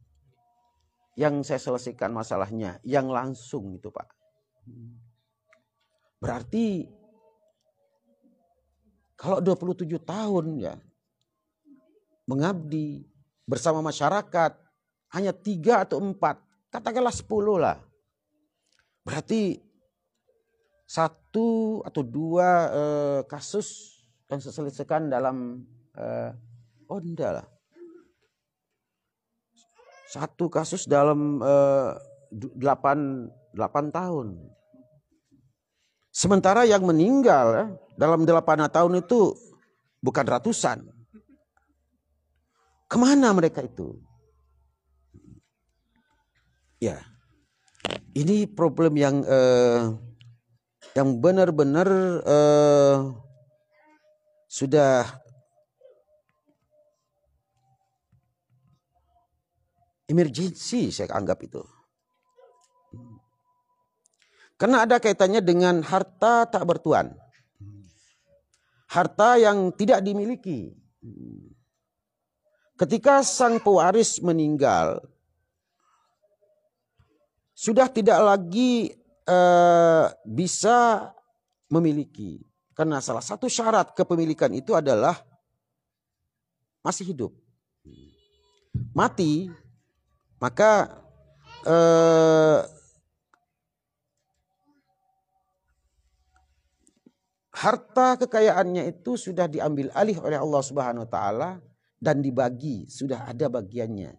yang 1.19 1.43
saya 1.43 1.59
selesaikan 1.59 2.15
masalahnya, 2.15 2.79
yang 2.87 3.11
langsung 3.11 3.75
itu 3.75 3.91
Pak. 3.91 4.07
Berarti 6.23 6.87
kalau 9.19 9.43
27 9.43 9.99
tahun 10.07 10.47
ya 10.63 10.75
mengabdi 12.31 13.03
bersama 13.51 13.83
masyarakat 13.83 14.55
hanya 15.11 15.35
tiga 15.35 15.83
atau 15.83 15.99
empat, 15.99 16.39
katakanlah 16.71 17.13
sepuluh 17.13 17.59
lah. 17.59 17.77
Berarti 19.05 19.59
satu 20.87 21.81
atau 21.87 22.03
dua 22.03 22.49
eh, 22.71 23.21
kasus 23.27 24.01
yang 24.31 24.39
saya 24.43 24.55
selesaikan 24.55 25.11
dalam 25.11 25.67
Uh, 26.01 26.31
oh 26.87 27.03
enggak 27.03 27.43
lah. 27.43 27.47
Satu 30.11 30.51
kasus 30.51 30.91
dalam 30.91 31.39
uh, 31.39 31.95
8, 32.35 32.59
8 32.59 33.95
tahun. 33.95 34.27
Sementara 36.11 36.67
yang 36.67 36.83
meninggal 36.83 37.47
ya, 37.55 37.65
dalam 37.95 38.27
8 38.27 38.67
tahun 38.71 38.93
itu 38.99 39.35
bukan 40.03 40.27
ratusan. 40.27 40.83
Ke 42.91 42.97
mana 42.99 43.31
mereka 43.31 43.63
itu? 43.63 43.95
Ya, 46.81 46.97
ini 48.17 48.49
problem 48.49 48.97
yang 48.97 49.21
uh, 49.29 50.01
yang 50.97 51.21
benar-benar 51.21 51.89
uh, 52.25 53.13
sudah 54.49 55.05
emergency 60.11 60.91
saya 60.91 61.13
anggap 61.15 61.39
itu. 61.45 61.63
Karena 64.59 64.85
ada 64.85 65.01
kaitannya 65.01 65.41
dengan 65.41 65.81
harta 65.81 66.45
tak 66.45 66.65
bertuan. 66.69 67.17
Harta 68.91 69.39
yang 69.41 69.73
tidak 69.73 70.03
dimiliki. 70.05 70.75
Ketika 72.77 73.25
sang 73.25 73.63
pewaris 73.63 74.21
meninggal, 74.21 75.01
sudah 77.61 77.93
tidak 77.93 78.17
lagi 78.25 78.89
uh, 79.29 80.09
bisa 80.25 81.13
memiliki. 81.69 82.41
Karena 82.73 83.05
salah 83.05 83.21
satu 83.21 83.53
syarat 83.53 83.93
kepemilikan 83.93 84.49
itu 84.57 84.73
adalah 84.73 85.21
masih 86.81 87.13
hidup. 87.13 87.37
Mati, 88.97 89.53
maka 90.41 91.05
uh, 91.69 92.65
harta 97.53 98.17
kekayaannya 98.25 98.89
itu 98.89 99.21
sudah 99.21 99.45
diambil 99.45 99.93
alih 99.93 100.17
oleh 100.25 100.41
Allah 100.41 100.63
Subhanahu 100.65 101.05
wa 101.05 101.11
taala 101.13 101.51
dan 102.01 102.25
dibagi, 102.25 102.89
sudah 102.89 103.29
ada 103.29 103.53
bagiannya. 103.53 104.17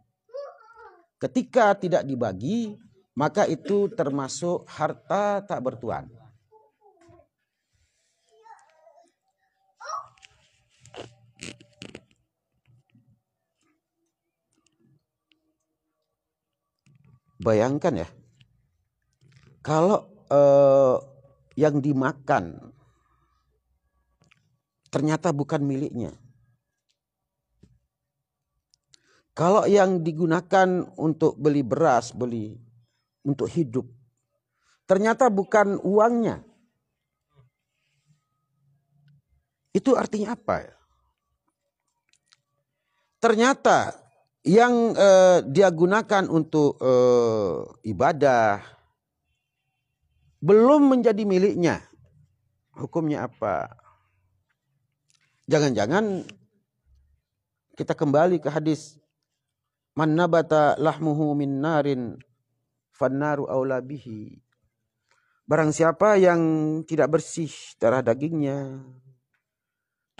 Ketika 1.17 1.73
tidak 1.73 2.05
dibagi, 2.05 2.77
maka 3.21 3.45
itu 3.45 3.85
termasuk 3.93 4.65
harta 4.65 5.45
tak 5.45 5.61
bertuan. 5.61 6.09
Bayangkan 17.37 18.05
ya, 18.05 18.09
kalau 19.61 20.09
eh, 20.33 20.97
yang 21.61 21.77
dimakan 21.77 22.73
ternyata 24.89 25.29
bukan 25.29 25.61
miliknya. 25.61 26.17
Kalau 29.37 29.63
yang 29.69 30.01
digunakan 30.01 30.89
untuk 30.97 31.37
beli 31.37 31.61
beras, 31.65 32.13
beli 32.13 32.70
untuk 33.21 33.47
hidup, 33.49 33.85
ternyata 34.89 35.29
bukan 35.29 35.77
uangnya. 35.81 36.41
Itu 39.71 39.95
artinya 39.95 40.35
apa 40.35 40.55
ya? 40.67 40.75
Ternyata 43.21 43.95
yang 44.41 44.97
eh, 44.97 45.39
dia 45.47 45.69
gunakan 45.69 46.25
untuk 46.27 46.81
eh, 46.81 47.57
ibadah 47.87 48.59
belum 50.41 50.97
menjadi 50.97 51.21
miliknya. 51.21 51.85
Hukumnya 52.73 53.29
apa? 53.29 53.69
Jangan-jangan 55.45 56.25
kita 57.77 57.93
kembali 57.93 58.41
ke 58.41 58.49
hadis 58.49 58.97
man 59.93 60.17
nabata 60.17 60.73
lahmuhu 60.81 61.37
min 61.37 61.61
narin 61.61 62.17
fannaru 63.01 63.49
aula 63.49 63.81
bihi. 63.81 64.37
Barang 65.49 65.73
siapa 65.73 66.21
yang 66.21 66.39
tidak 66.85 67.17
bersih 67.17 67.49
darah 67.81 68.05
dagingnya 68.05 68.77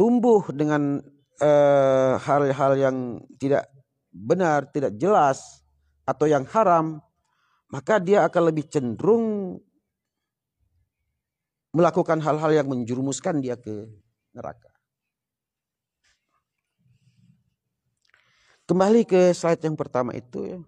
tumbuh 0.02 0.42
dengan 0.50 0.98
eh, 1.38 2.14
hal-hal 2.18 2.74
uh, 2.74 2.80
yang 2.90 2.98
tidak 3.38 3.70
benar, 4.10 4.66
tidak 4.74 4.98
jelas 4.98 5.62
atau 6.10 6.26
yang 6.26 6.42
haram, 6.50 6.98
maka 7.70 8.02
dia 8.02 8.26
akan 8.26 8.50
lebih 8.50 8.66
cenderung 8.66 9.62
melakukan 11.72 12.20
hal-hal 12.20 12.52
yang 12.52 12.68
menjerumuskan 12.68 13.40
dia 13.40 13.56
ke 13.56 13.88
neraka. 14.34 14.74
Kembali 18.66 19.06
ke 19.06 19.36
slide 19.38 19.62
yang 19.64 19.78
pertama 19.78 20.16
itu 20.16 20.40
ya. 20.48 20.60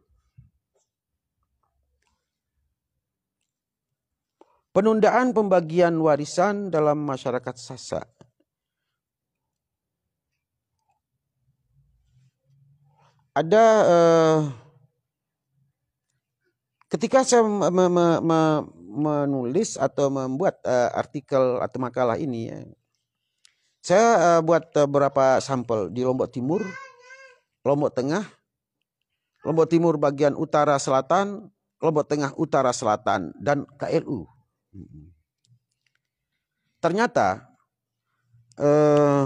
Penundaan 4.74 5.38
pembagian 5.38 5.94
warisan 6.02 6.74
dalam 6.74 7.06
masyarakat 7.06 7.54
Sasa. 7.54 8.02
Ada 13.38 13.66
uh, 13.86 14.40
ketika 16.90 17.22
saya 17.22 17.46
me, 17.46 17.70
me, 17.70 18.06
me, 18.18 18.40
menulis 18.98 19.78
atau 19.78 20.10
membuat 20.10 20.58
uh, 20.66 20.90
artikel 20.98 21.62
atau 21.62 21.78
makalah 21.78 22.18
ini 22.18 22.50
ya, 22.50 22.58
saya 23.78 24.08
uh, 24.18 24.42
buat 24.42 24.74
beberapa 24.74 25.38
sampel 25.38 25.94
di 25.94 26.02
Lombok 26.02 26.34
Timur, 26.34 26.66
Lombok 27.62 27.94
Tengah, 27.94 28.26
Lombok 29.46 29.70
Timur 29.70 30.02
bagian 30.02 30.34
utara 30.34 30.82
selatan, 30.82 31.54
Lombok 31.78 32.10
Tengah 32.10 32.34
utara 32.42 32.74
selatan, 32.74 33.38
dan 33.38 33.70
KLU. 33.78 34.33
Ternyata 36.84 37.48
eh, 38.60 39.26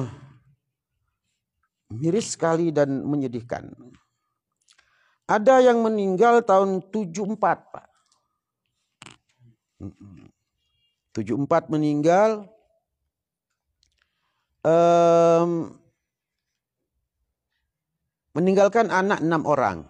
miris 1.91 2.35
sekali 2.35 2.69
dan 2.69 3.03
menyedihkan. 3.03 3.71
Ada 5.27 5.59
yang 5.59 5.83
meninggal 5.83 6.39
tahun 6.47 6.87
74, 6.87 7.35
Pak. 7.39 7.87
74 11.11 11.73
meninggal. 11.73 12.47
Um, 14.63 15.75
Meninggalkan 18.37 18.93
anak 18.93 19.25
enam 19.25 19.49
orang. 19.49 19.89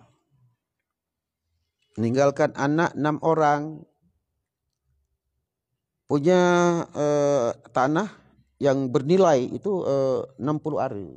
Meninggalkan 1.99 2.55
anak 2.55 2.95
enam 2.95 3.19
orang. 3.19 3.83
Punya 6.07 6.41
eh, 6.95 7.51
tanah 7.75 8.07
yang 8.63 8.87
bernilai 8.87 9.43
itu 9.51 9.83
eh, 9.83 10.23
60 10.39 10.79
ari. 10.79 11.07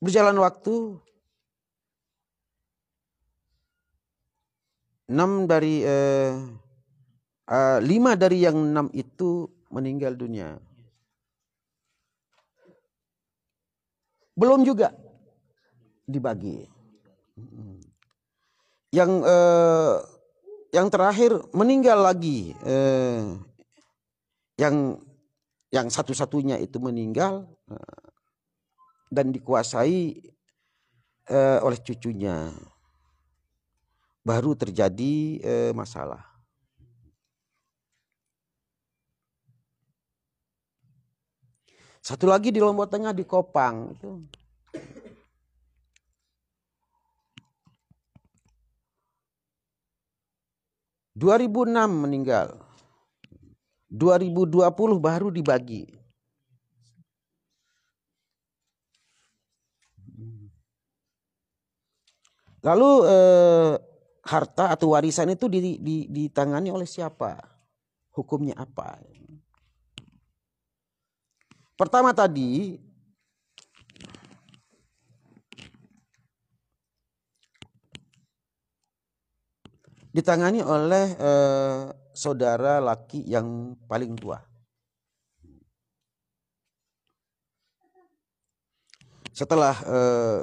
Berjalan 0.00 0.40
waktu. 0.40 0.96
Enam 5.12 5.44
dari 5.44 5.84
eh, 5.84 6.32
eh, 7.52 7.78
lima 7.84 8.16
dari 8.16 8.40
yang 8.40 8.56
enam 8.56 8.88
itu 8.96 9.52
meninggal 9.68 10.16
dunia. 10.16 10.56
Belum 14.32 14.64
juga 14.64 14.96
dibagi. 16.08 16.64
Yang 18.88 19.10
eh, 19.20 19.94
yang 20.72 20.88
terakhir 20.88 21.36
meninggal 21.52 22.00
lagi 22.00 22.56
eh, 22.64 23.36
yang 24.56 24.96
yang 25.68 25.86
satu-satunya 25.92 26.56
itu 26.64 26.80
meninggal 26.80 27.44
eh, 27.68 28.08
dan 29.12 29.28
dikuasai 29.28 30.32
eh, 31.28 31.58
oleh 31.60 31.78
cucunya. 31.84 32.48
Baru 34.24 34.56
terjadi 34.56 35.14
eh, 35.44 35.72
masalah. 35.76 36.24
Satu 42.02 42.26
lagi 42.26 42.50
di 42.50 42.58
Lombok 42.58 42.90
Tengah 42.90 43.14
di 43.14 43.22
Kopang 43.22 43.94
itu. 43.94 44.41
2006 51.22 52.02
meninggal. 52.02 52.58
2020 53.94 54.58
baru 54.98 55.30
dibagi. 55.30 55.86
Lalu 62.66 62.90
eh, 63.06 63.72
harta 64.26 64.74
atau 64.74 64.98
warisan 64.98 65.30
itu 65.30 65.46
ditangani 66.10 66.74
oleh 66.74 66.90
siapa? 66.90 67.38
Hukumnya 68.10 68.58
apa? 68.58 68.98
Pertama 71.78 72.10
tadi 72.10 72.78
ditangani 80.12 80.60
oleh 80.60 81.06
eh, 81.16 81.80
saudara 82.12 82.78
laki 82.78 83.24
yang 83.24 83.74
paling 83.88 84.12
tua. 84.14 84.38
Setelah 89.32 89.74
eh, 89.80 90.40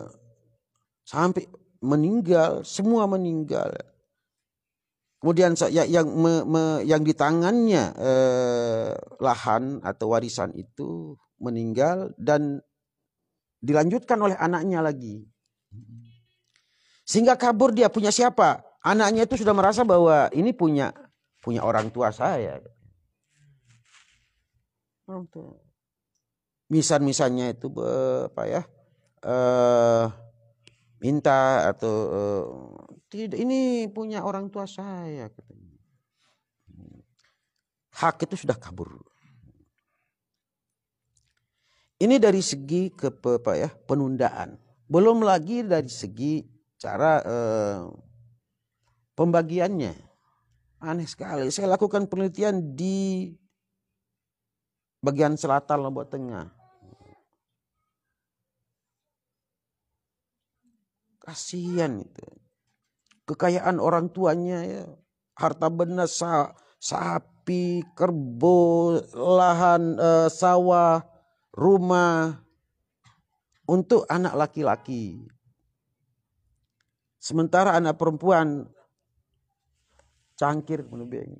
sampai 1.05 1.45
meninggal, 1.85 2.65
semua 2.65 3.05
meninggal. 3.05 3.69
Kemudian 5.19 5.53
yang 5.69 5.85
yang, 5.85 6.07
me, 6.09 6.33
me, 6.47 6.63
yang 6.87 7.05
di 7.05 7.13
tangannya 7.13 7.93
eh, 7.93 8.91
lahan 9.21 9.83
atau 9.85 10.17
warisan 10.17 10.49
itu 10.57 11.13
meninggal 11.37 12.09
dan 12.17 12.57
dilanjutkan 13.61 14.17
oleh 14.17 14.35
anaknya 14.39 14.81
lagi. 14.81 15.21
Sehingga 17.05 17.37
kabur 17.37 17.75
dia 17.75 17.91
punya 17.91 18.09
siapa? 18.09 18.68
Anaknya 18.79 19.27
itu 19.27 19.35
sudah 19.43 19.51
merasa 19.51 19.83
bahwa 19.83 20.31
ini 20.31 20.55
punya 20.55 20.95
punya 21.43 21.63
orang 21.63 21.91
tua 21.91 22.11
saya. 22.15 22.63
Orang 25.07 25.27
tua. 25.27 25.57
Misan-misannya 26.69 27.57
itu 27.57 27.67
apa 28.29 28.43
ya? 28.45 28.61
Eh, 29.19 30.05
minta 30.99 31.67
atau 31.71 31.93
uh, 32.07 32.43
tidak 33.07 33.39
ini 33.39 33.87
punya 33.91 34.23
orang 34.23 34.51
tua 34.51 34.67
saya 34.67 35.31
katanya. 35.31 35.75
Hak 37.99 38.23
itu 38.27 38.47
sudah 38.47 38.55
kabur. 38.55 38.95
Ini 41.99 42.15
dari 42.15 42.39
segi 42.39 42.95
ke 42.95 43.11
apa 43.11 43.59
ya 43.59 43.67
penundaan. 43.67 44.55
Belum 44.87 45.19
lagi 45.19 45.67
dari 45.67 45.91
segi 45.91 46.47
cara 46.79 47.19
uh, 47.27 47.91
pembagiannya. 49.19 49.91
Aneh 50.79 51.07
sekali. 51.11 51.51
Saya 51.51 51.75
lakukan 51.75 52.07
penelitian 52.07 52.71
di 52.71 53.27
bagian 55.03 55.35
selatan 55.35 55.83
Lombok 55.83 56.07
Tengah 56.07 56.47
Kasihan 61.19 61.99
itu. 61.99 62.25
Kekayaan 63.27 63.77
orang 63.77 64.09
tuanya 64.09 64.65
ya. 64.65 64.83
Harta 65.37 65.69
benda 65.69 66.09
sa 66.09 66.57
sapi, 66.81 67.85
kerbau, 67.93 68.97
lahan 69.13 69.99
uh, 69.99 70.25
sawah, 70.31 71.05
rumah 71.53 72.41
untuk 73.69 74.09
anak 74.09 74.33
laki-laki. 74.33 75.21
Sementara 77.21 77.77
anak 77.77 78.01
perempuan 78.01 78.65
cangkir 80.39 80.87
menebeng. 80.87 81.35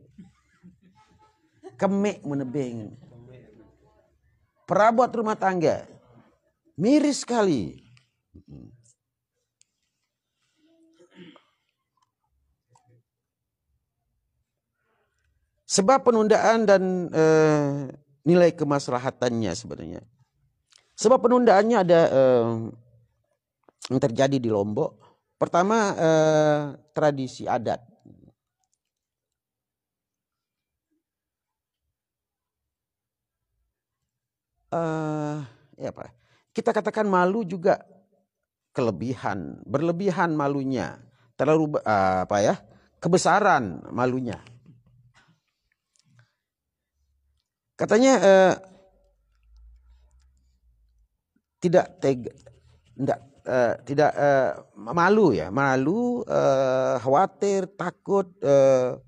Kemek 1.79 2.19
menebeng. 2.27 2.91
Perabot 4.67 5.07
rumah 5.07 5.39
tangga. 5.39 5.87
Miris 6.75 7.23
sekali. 7.23 7.79
Sebab 15.69 16.03
penundaan 16.03 16.67
dan 16.67 17.07
e, 17.13 17.25
nilai 18.27 18.51
kemaslahatannya 18.51 19.53
sebenarnya. 19.55 20.01
Sebab 20.99 21.23
penundaannya 21.23 21.77
ada 21.77 22.01
e, 22.09 22.21
yang 23.93 24.01
terjadi 24.01 24.37
di 24.41 24.49
Lombok. 24.49 24.97
Pertama 25.39 25.93
e, 25.95 26.09
tradisi 26.91 27.45
adat. 27.47 27.88
Uh, 34.70 35.41
ya 35.82 35.89
apa? 35.89 36.13
Kita 36.53 36.70
katakan 36.70 37.09
malu 37.09 37.41
juga 37.41 37.82
kelebihan, 38.74 39.65
berlebihan 39.65 40.38
malunya, 40.38 41.01
terlalu 41.34 41.82
uh, 41.82 42.26
apa 42.26 42.38
ya? 42.41 42.55
Kebesaran 42.99 43.89
malunya. 43.95 44.43
Katanya 47.80 48.13
eh, 48.20 48.53
tidak 51.63 51.95
tega, 52.03 52.28
tidak, 52.91 53.20
eh, 53.47 53.74
tidak 53.88 54.11
eh, 54.20 54.51
malu 54.76 55.32
ya, 55.32 55.47
malu, 55.47 56.20
eh, 56.28 56.99
khawatir, 56.99 57.72
takut 57.80 58.36
eh, 58.43 58.99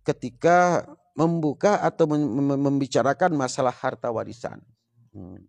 ketika 0.00 0.88
membuka 1.12 1.84
atau 1.84 2.08
membicarakan 2.56 3.36
masalah 3.36 3.76
harta 3.76 4.08
warisan. 4.08 4.64
Hmm. 5.16 5.40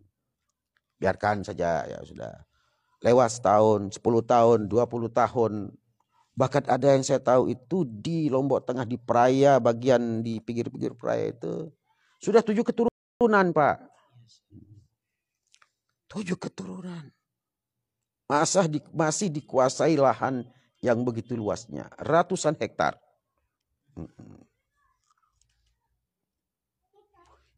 Biarkan 0.96 1.44
saja 1.44 1.84
ya 1.84 2.00
sudah. 2.00 2.32
Lewat 3.04 3.30
setahun, 3.36 4.00
10 4.00 4.24
tahun, 4.24 4.58
20 4.66 5.12
tahun. 5.12 5.52
Bahkan 6.34 6.64
ada 6.66 6.96
yang 6.96 7.04
saya 7.04 7.20
tahu 7.20 7.52
itu 7.52 7.84
di 7.84 8.32
Lombok 8.32 8.64
Tengah 8.64 8.88
di 8.88 8.96
Peraya, 8.98 9.60
bagian 9.60 10.24
di 10.24 10.40
pinggir-pinggir 10.42 10.96
Peraya 10.96 11.30
itu 11.30 11.70
sudah 12.18 12.42
tujuh 12.42 12.66
keturunan, 12.66 13.46
Pak. 13.54 13.76
Tujuh 16.10 16.34
keturunan. 16.34 17.06
Masa 18.28 18.66
di, 18.66 18.82
masih 18.90 19.30
dikuasai 19.30 19.94
lahan 19.94 20.42
yang 20.82 21.00
begitu 21.06 21.38
luasnya. 21.38 21.88
Ratusan 22.02 22.58
hektar. 22.58 22.98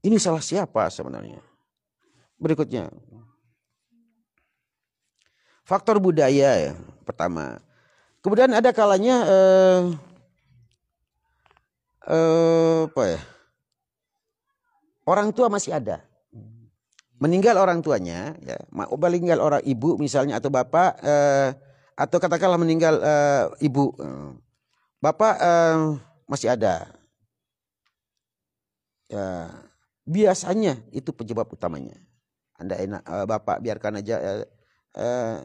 Ini 0.01 0.17
salah 0.17 0.45
siapa 0.45 0.89
sebenarnya? 0.93 1.41
Berikutnya. 2.41 2.89
Faktor 5.69 6.01
budaya 6.01 6.51
ya, 6.57 6.73
pertama. 7.05 7.61
Kemudian 8.25 8.51
ada 8.51 8.73
kalanya 8.73 9.17
eh, 9.29 9.81
eh, 12.11 12.81
apa 12.89 13.03
ya? 13.07 13.21
Orang 15.05 15.31
tua 15.37 15.53
masih 15.53 15.77
ada. 15.77 16.03
Meninggal 17.21 17.61
orang 17.61 17.85
tuanya, 17.85 18.33
ya, 18.41 18.57
meninggal 18.73 19.45
orang 19.45 19.61
ibu 19.69 20.01
misalnya 20.01 20.41
atau 20.41 20.49
bapak, 20.49 20.97
eh, 21.05 21.53
atau 21.93 22.17
katakanlah 22.17 22.57
meninggal 22.57 22.97
eh, 22.97 23.45
ibu, 23.69 23.93
bapak 24.99 25.35
eh, 25.39 25.79
masih 26.25 26.57
ada. 26.57 26.89
Ya, 29.13 29.53
biasanya 30.09 30.81
itu 30.91 31.13
penyebab 31.13 31.47
utamanya. 31.53 32.10
Anda 32.61 32.77
enak, 32.77 33.03
eh, 33.03 33.27
bapak 33.27 33.59
biarkan 33.65 34.05
aja 34.05 34.17
eh, 34.21 35.39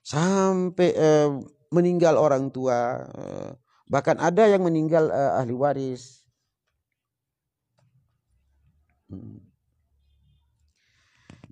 sampai 0.00 0.90
eh, 0.96 1.28
meninggal 1.68 2.16
orang 2.16 2.48
tua, 2.48 3.04
eh, 3.04 3.50
bahkan 3.86 4.16
ada 4.16 4.48
yang 4.48 4.64
meninggal 4.64 5.12
eh, 5.12 5.32
ahli 5.44 5.52
waris 5.52 6.24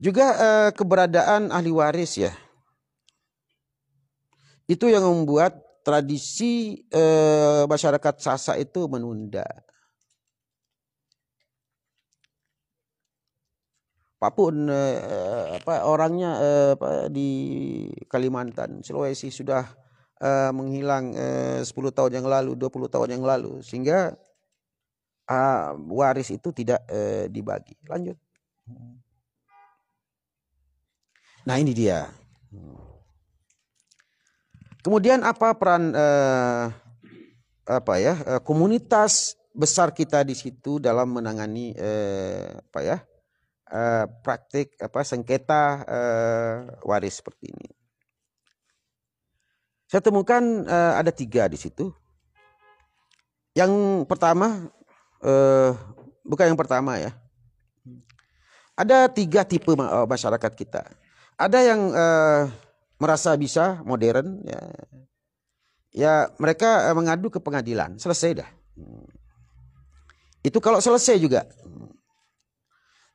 juga 0.02 0.26
eh, 0.34 0.70
keberadaan 0.74 1.54
ahli 1.54 1.70
waris 1.70 2.18
ya. 2.18 2.34
Itu 4.66 4.90
yang 4.90 5.06
membuat 5.06 5.62
tradisi 5.86 6.82
eh, 6.90 7.62
masyarakat 7.70 8.14
Sasa 8.18 8.58
itu 8.58 8.90
menunda. 8.90 9.46
Apa 14.22 14.30
pun 14.38 14.70
eh, 14.70 15.58
apa 15.58 15.82
orangnya 15.82 16.30
eh, 16.38 16.70
apa, 16.78 17.10
di 17.10 17.30
Kalimantan, 18.06 18.86
Sulawesi 18.86 19.34
sudah 19.34 19.66
eh, 20.22 20.50
menghilang 20.54 21.10
eh, 21.18 21.60
10 21.66 21.74
tahun 21.90 22.22
yang 22.22 22.26
lalu, 22.30 22.54
20 22.54 22.86
tahun 22.86 23.18
yang 23.18 23.26
lalu 23.26 23.58
sehingga 23.66 24.14
uh, 25.28 25.74
waris 25.90 26.30
itu 26.32 26.50
tidak 26.50 26.82
uh, 26.88 27.26
dibagi. 27.28 27.76
Lanjut. 27.86 28.16
Nah 31.42 31.56
ini 31.58 31.72
dia. 31.74 32.10
Kemudian 34.82 35.22
apa 35.22 35.54
peran 35.54 35.94
uh, 35.94 36.66
apa 37.62 37.94
ya 38.02 38.14
uh, 38.26 38.40
komunitas 38.42 39.38
besar 39.54 39.94
kita 39.94 40.26
di 40.26 40.34
situ 40.34 40.82
dalam 40.82 41.14
menangani 41.14 41.70
uh, 41.78 42.58
apa 42.58 42.80
ya 42.82 42.96
uh, 43.72 44.04
praktik 44.20 44.76
apa 44.76 45.00
sengketa 45.02 45.64
uh, 45.88 46.56
waris 46.84 47.18
seperti 47.18 47.48
ini. 47.50 47.68
Saya 49.88 50.04
temukan 50.04 50.40
uh, 50.68 51.00
ada 51.00 51.08
tiga 51.12 51.48
di 51.48 51.56
situ. 51.56 51.92
Yang 53.52 53.72
pertama, 54.08 54.68
uh, 55.20 55.76
bukan 56.24 56.52
yang 56.52 56.60
pertama 56.60 56.96
ya. 56.96 57.12
Ada 58.72 59.12
tiga 59.12 59.44
tipe 59.44 59.68
masyarakat 60.08 60.52
kita. 60.56 60.88
Ada 61.36 61.58
yang 61.60 61.80
uh, 61.92 62.48
merasa 62.96 63.36
bisa 63.36 63.84
modern, 63.84 64.40
ya, 64.48 64.60
ya 65.92 66.14
mereka 66.40 66.88
mengadu 66.96 67.28
ke 67.28 67.36
pengadilan, 67.36 68.00
selesai 68.00 68.40
dah. 68.40 68.50
Itu 70.40 70.56
kalau 70.64 70.80
selesai 70.80 71.20
juga. 71.20 71.44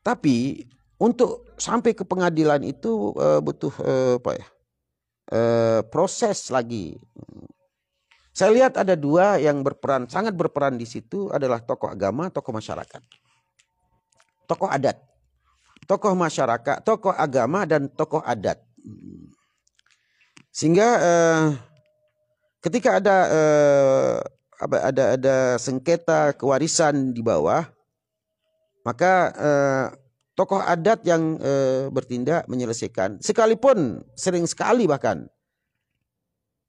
Tapi 0.08 0.64
untuk 1.04 1.52
sampai 1.60 1.92
ke 1.92 2.08
pengadilan 2.08 2.64
itu 2.64 3.12
uh, 3.20 3.44
butuh 3.44 3.76
uh, 3.84 4.16
apa 4.16 4.32
ya? 4.40 4.48
Uh, 5.28 5.82
proses 5.92 6.48
lagi. 6.48 6.96
Saya 8.32 8.56
lihat 8.56 8.80
ada 8.80 8.96
dua 8.96 9.36
yang 9.36 9.60
berperan 9.60 10.08
sangat 10.08 10.32
berperan 10.32 10.80
di 10.80 10.88
situ 10.88 11.28
adalah 11.28 11.60
tokoh 11.60 11.92
agama, 11.92 12.32
tokoh 12.32 12.56
masyarakat. 12.56 13.04
Tokoh 14.48 14.72
adat. 14.72 14.96
Tokoh 15.84 16.16
masyarakat, 16.16 16.88
tokoh 16.88 17.12
agama 17.12 17.68
dan 17.68 17.92
tokoh 17.92 18.24
adat. 18.24 18.64
Sehingga 20.56 20.88
uh, 21.04 21.46
ketika 22.64 23.04
ada 23.04 23.18
uh, 23.28 24.16
ada 24.64 25.04
ada 25.20 25.36
sengketa 25.60 26.32
kewarisan 26.32 27.12
di 27.12 27.20
bawah, 27.20 27.68
maka 28.88 29.36
eh, 29.36 29.86
tokoh 30.32 30.64
adat 30.64 31.04
yang 31.04 31.36
eh, 31.44 31.92
bertindak 31.92 32.48
menyelesaikan, 32.48 33.20
sekalipun 33.20 34.00
sering 34.16 34.48
sekali 34.48 34.88
bahkan 34.88 35.28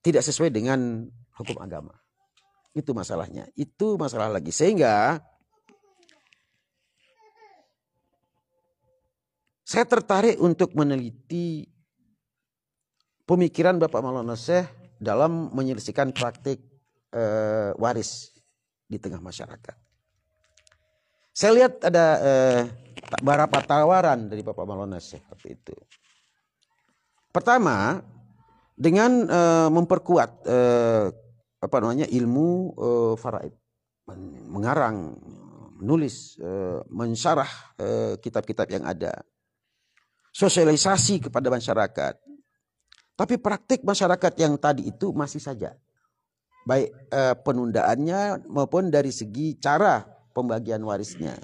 tidak 0.02 0.26
sesuai 0.26 0.50
dengan 0.50 1.06
hukum 1.38 1.62
agama. 1.62 1.94
Itu 2.74 2.90
masalahnya. 2.90 3.46
Itu 3.54 3.94
masalah 3.94 4.34
lagi. 4.34 4.50
Sehingga 4.50 5.22
saya 9.62 9.84
tertarik 9.86 10.42
untuk 10.42 10.74
meneliti 10.74 11.68
pemikiran 13.28 13.78
Bapak 13.78 14.00
Maulana 14.00 14.34
Syekh 14.34 14.66
dalam 14.98 15.52
menyelesaikan 15.52 16.10
praktik 16.16 16.64
uh, 17.12 17.76
waris 17.76 18.32
di 18.88 18.96
tengah 18.96 19.20
masyarakat. 19.20 19.87
Saya 21.38 21.54
lihat 21.54 21.78
ada 21.86 22.06
uh, 22.18 22.60
beberapa 23.22 23.62
tawaran 23.62 24.26
dari 24.26 24.42
Bapak 24.42 24.66
Malonas 24.66 25.14
seperti 25.14 25.54
itu. 25.54 25.76
Pertama, 27.30 28.02
dengan 28.74 29.22
uh, 29.30 29.70
memperkuat 29.70 30.30
uh, 30.50 31.14
apa 31.62 31.76
namanya 31.78 32.10
ilmu 32.10 32.74
uh, 32.74 33.14
faraid, 33.14 33.54
mengarang, 34.50 35.14
menulis, 35.78 36.42
uh, 36.42 36.82
mensyarah 36.90 37.78
kitab-kitab 38.18 38.66
uh, 38.66 38.74
yang 38.74 38.84
ada, 38.90 39.22
sosialisasi 40.34 41.30
kepada 41.30 41.54
masyarakat. 41.54 42.18
Tapi 43.14 43.38
praktik 43.38 43.86
masyarakat 43.86 44.34
yang 44.42 44.58
tadi 44.58 44.90
itu 44.90 45.14
masih 45.14 45.38
saja 45.38 45.78
baik 46.68 46.92
eh, 47.08 47.34
penundaannya 47.40 48.44
maupun 48.52 48.92
dari 48.92 49.08
segi 49.08 49.56
cara 49.56 50.04
pembagian 50.38 50.86
warisnya. 50.86 51.34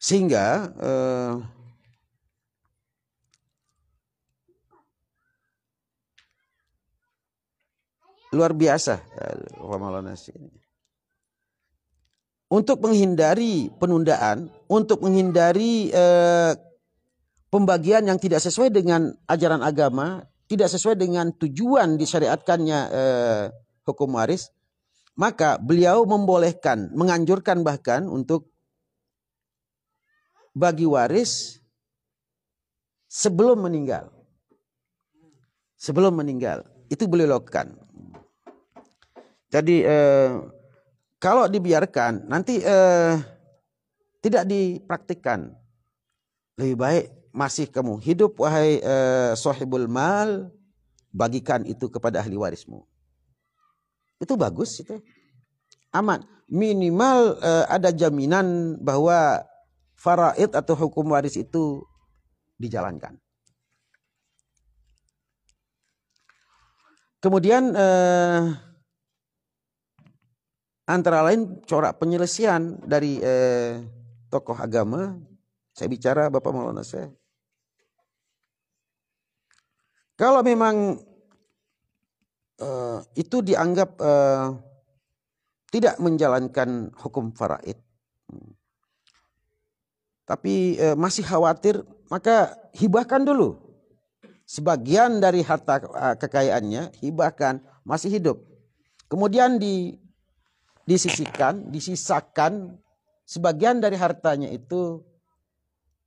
Sehingga 0.00 0.72
eh, 0.80 1.34
luar 8.32 8.56
biasa 8.56 9.04
ini. 10.32 10.56
Untuk 12.50 12.82
menghindari 12.82 13.70
penundaan, 13.78 14.50
untuk 14.66 15.04
menghindari 15.04 15.92
eh, 15.92 16.52
pembagian 17.52 18.08
yang 18.08 18.18
tidak 18.18 18.42
sesuai 18.42 18.74
dengan 18.74 19.14
ajaran 19.28 19.62
agama, 19.62 20.26
tidak 20.50 20.66
sesuai 20.66 20.98
dengan 20.98 21.30
tujuan 21.30 21.94
disyariatkannya 21.94 22.78
eh, 22.90 23.44
hukum 23.86 24.18
waris, 24.18 24.50
maka 25.20 25.60
beliau 25.60 26.08
membolehkan, 26.08 26.88
menganjurkan 26.96 27.60
bahkan 27.60 28.08
untuk 28.08 28.48
bagi 30.56 30.88
waris 30.88 31.60
sebelum 33.04 33.60
meninggal. 33.60 34.08
Sebelum 35.76 36.12
meninggal, 36.16 36.64
itu 36.88 37.04
beliau 37.04 37.36
lakukan. 37.36 37.72
Jadi 39.52 39.84
eh, 39.84 40.40
kalau 41.20 41.44
dibiarkan 41.48 42.24
nanti 42.24 42.60
eh, 42.60 43.16
tidak 44.24 44.44
dipraktikkan. 44.48 45.52
Lebih 46.60 46.76
baik 46.76 47.04
masih 47.32 47.70
kamu 47.70 48.02
hidup 48.02 48.36
wahai 48.42 48.82
uh, 48.82 49.32
sahibul 49.38 49.86
mal 49.86 50.50
bagikan 51.14 51.62
itu 51.62 51.86
kepada 51.86 52.20
ahli 52.20 52.34
warismu 52.34 52.89
itu 54.20 54.36
bagus 54.36 54.84
itu. 54.84 55.00
Aman. 55.90 56.22
Minimal 56.50 57.38
uh, 57.38 57.64
ada 57.70 57.94
jaminan 57.94 58.74
bahwa 58.82 59.42
faraid 59.94 60.50
atau 60.50 60.74
hukum 60.74 61.14
waris 61.14 61.38
itu 61.38 61.82
dijalankan. 62.58 63.14
Kemudian 67.22 67.70
uh, 67.76 68.50
antara 70.90 71.22
lain 71.22 71.62
corak 71.68 72.02
penyelesaian 72.02 72.82
dari 72.82 73.22
uh, 73.22 73.78
tokoh 74.26 74.58
agama. 74.58 75.14
Saya 75.70 75.86
bicara 75.86 76.26
Bapak 76.28 76.50
Maulana 76.50 76.82
saya. 76.82 77.14
Kalau 80.18 80.44
memang 80.44 80.98
uh, 82.60 83.02
itu 83.16 83.42
dianggap 83.42 83.96
uh, 83.98 84.54
tidak 85.72 85.96
menjalankan 85.98 86.92
hukum 87.00 87.32
faraid, 87.32 87.80
tapi 90.28 90.78
uh, 90.78 90.94
masih 90.94 91.26
khawatir, 91.26 91.82
maka 92.06 92.54
hibahkan 92.78 93.26
dulu. 93.26 93.58
Sebagian 94.46 95.18
dari 95.22 95.42
harta 95.42 95.82
uh, 95.82 96.14
kekayaannya 96.14 97.02
hibahkan 97.02 97.62
masih 97.82 98.14
hidup. 98.14 98.38
Kemudian 99.10 99.58
di, 99.58 99.98
disisikan, 100.86 101.70
disisakan 101.70 102.78
sebagian 103.26 103.78
dari 103.78 103.94
hartanya 103.94 104.50
itu 104.50 105.02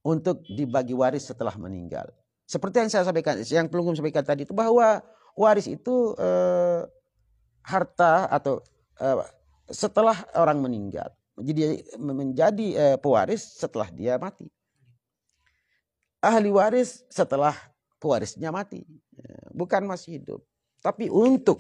untuk 0.04 0.44
dibagi 0.48 0.92
waris 0.92 1.32
setelah 1.32 1.56
meninggal. 1.56 2.12
Seperti 2.44 2.84
yang 2.84 2.92
saya 2.92 3.08
sampaikan, 3.08 3.40
yang 3.48 3.72
pelungkum 3.72 3.96
sampaikan 3.96 4.28
tadi 4.28 4.44
itu 4.44 4.52
bahwa 4.52 5.00
waris 5.34 5.66
itu 5.70 6.14
eh, 6.18 6.82
harta 7.66 8.30
atau 8.30 8.62
eh, 9.02 9.26
setelah 9.70 10.18
orang 10.38 10.62
meninggal. 10.62 11.10
Jadi 11.34 11.82
menjadi 11.98 12.68
eh, 12.78 12.98
pewaris 13.02 13.58
setelah 13.58 13.90
dia 13.90 14.22
mati. 14.22 14.46
Ahli 16.24 16.54
waris 16.54 17.04
setelah 17.12 17.58
pewarisnya 18.00 18.54
mati. 18.54 18.86
Bukan 19.52 19.84
masih 19.84 20.22
hidup. 20.22 20.42
Tapi 20.80 21.12
untuk 21.12 21.60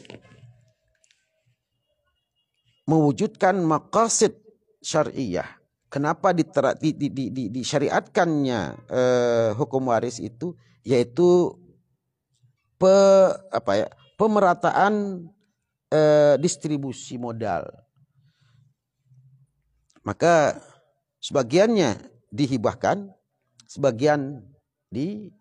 mewujudkan 2.87 3.55
maqasid 3.63 4.35
syariah. 4.83 5.47
Kenapa 5.87 6.33
ditera, 6.33 6.73
di, 6.73 6.89
di, 6.97 7.07
di, 7.13 7.29
di, 7.29 7.43
disyariatkannya 7.53 8.61
eh, 8.89 9.49
hukum 9.53 9.93
waris 9.93 10.17
itu 10.17 10.57
yaitu 10.81 11.53
pe, 12.83 12.95
apa 13.55 13.71
ya, 13.79 13.87
pemerataan 14.19 15.23
eh, 15.87 16.35
distribusi 16.35 17.15
modal. 17.15 17.63
Maka 20.03 20.59
sebagiannya 21.23 21.95
dihibahkan, 22.27 23.07
sebagian 23.71 24.43
di 24.91 25.31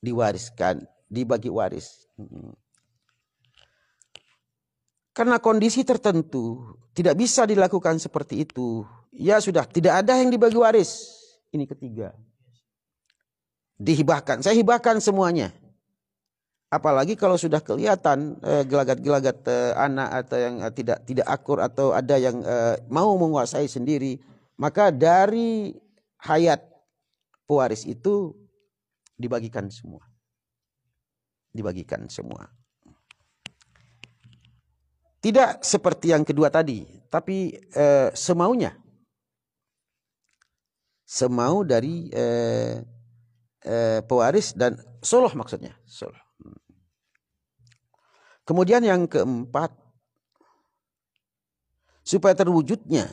diwariskan, 0.00 0.80
dibagi 1.12 1.52
waris. 1.52 2.08
Karena 5.12 5.36
kondisi 5.44 5.84
tertentu 5.84 6.72
tidak 6.96 7.20
bisa 7.20 7.44
dilakukan 7.44 8.00
seperti 8.00 8.48
itu. 8.48 8.88
Ya 9.12 9.36
sudah, 9.44 9.68
tidak 9.68 10.00
ada 10.00 10.16
yang 10.16 10.32
dibagi 10.32 10.56
waris. 10.56 11.12
Ini 11.52 11.68
ketiga 11.68 12.16
dihibahkan. 13.82 14.46
Saya 14.46 14.54
hibahkan 14.54 15.02
semuanya. 15.02 15.50
Apalagi 16.72 17.20
kalau 17.20 17.36
sudah 17.36 17.60
kelihatan 17.60 18.40
eh, 18.40 18.64
gelagat-gelagat 18.64 19.44
eh, 19.44 19.72
anak 19.76 20.24
atau 20.24 20.38
yang 20.40 20.56
eh, 20.64 20.72
tidak 20.72 21.04
tidak 21.04 21.28
akur 21.28 21.60
atau 21.60 21.92
ada 21.92 22.16
yang 22.16 22.40
eh, 22.40 22.80
mau 22.88 23.12
menguasai 23.20 23.68
sendiri, 23.68 24.16
maka 24.56 24.88
dari 24.88 25.76
hayat 26.24 26.64
pewaris 27.44 27.84
itu 27.84 28.32
dibagikan 29.20 29.68
semua. 29.68 30.00
dibagikan 31.52 32.08
semua. 32.08 32.48
Tidak 35.20 35.60
seperti 35.60 36.16
yang 36.16 36.24
kedua 36.24 36.48
tadi, 36.48 36.80
tapi 37.12 37.52
eh, 37.52 38.08
semaunya. 38.16 38.72
Semau 41.04 41.60
dari 41.60 42.08
eh, 42.08 42.80
eh, 43.68 44.00
pewaris 44.08 44.56
dan 44.56 44.80
soloh 45.04 45.36
maksudnya. 45.36 45.76
Soloh. 45.84 46.21
Kemudian 48.52 48.84
yang 48.84 49.08
keempat, 49.08 49.72
supaya 52.04 52.36
terwujudnya 52.36 53.08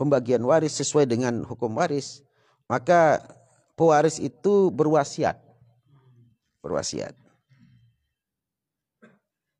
pembagian 0.00 0.40
waris 0.48 0.80
sesuai 0.80 1.04
dengan 1.04 1.44
hukum 1.44 1.76
waris, 1.76 2.24
maka 2.72 3.20
pewaris 3.76 4.16
itu 4.16 4.72
berwasiat. 4.72 5.36
Berwasiat. 6.64 7.12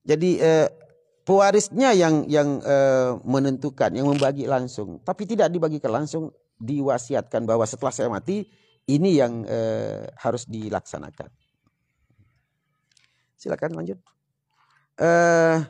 Jadi 0.09 0.41
eh, 0.41 0.73
pewarisnya 1.29 1.93
yang 1.93 2.25
yang 2.25 2.65
uh, 2.65 3.21
menentukan, 3.21 3.93
yang 3.93 4.09
membagi 4.09 4.49
langsung, 4.49 5.05
tapi 5.05 5.29
tidak 5.29 5.53
dibagikan 5.53 5.93
langsung, 5.93 6.33
diwasiatkan 6.57 7.45
bahwa 7.45 7.69
setelah 7.69 7.93
saya 7.93 8.09
mati 8.09 8.49
ini 8.89 9.21
yang 9.21 9.45
uh, 9.45 10.09
harus 10.25 10.49
dilaksanakan. 10.49 11.29
Silakan 13.37 13.77
lanjut. 13.77 14.01
Uh, 14.99 15.63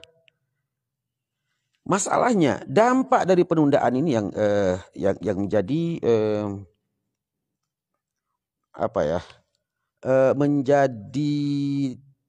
masalahnya 1.85 2.65
dampak 2.65 3.29
dari 3.29 3.45
penundaan 3.45 3.93
ini 3.97 4.17
yang 4.17 4.33
uh, 4.33 4.81
yang 4.97 5.17
yang 5.21 5.37
menjadi 5.45 5.83
uh, 6.01 6.49
apa 8.73 9.01
ya 9.05 9.21
uh, 10.09 10.33
menjadi 10.33 11.37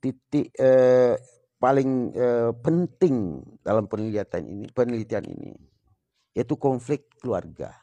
titik 0.03 0.51
uh, 0.59 1.15
paling 1.59 2.15
uh, 2.15 2.51
penting 2.63 3.43
dalam 3.63 3.87
penelitian 3.87 4.43
ini 4.47 4.65
penelitian 4.71 5.23
ini 5.27 5.55
yaitu 6.31 6.55
konflik 6.55 7.07
keluarga. 7.19 7.75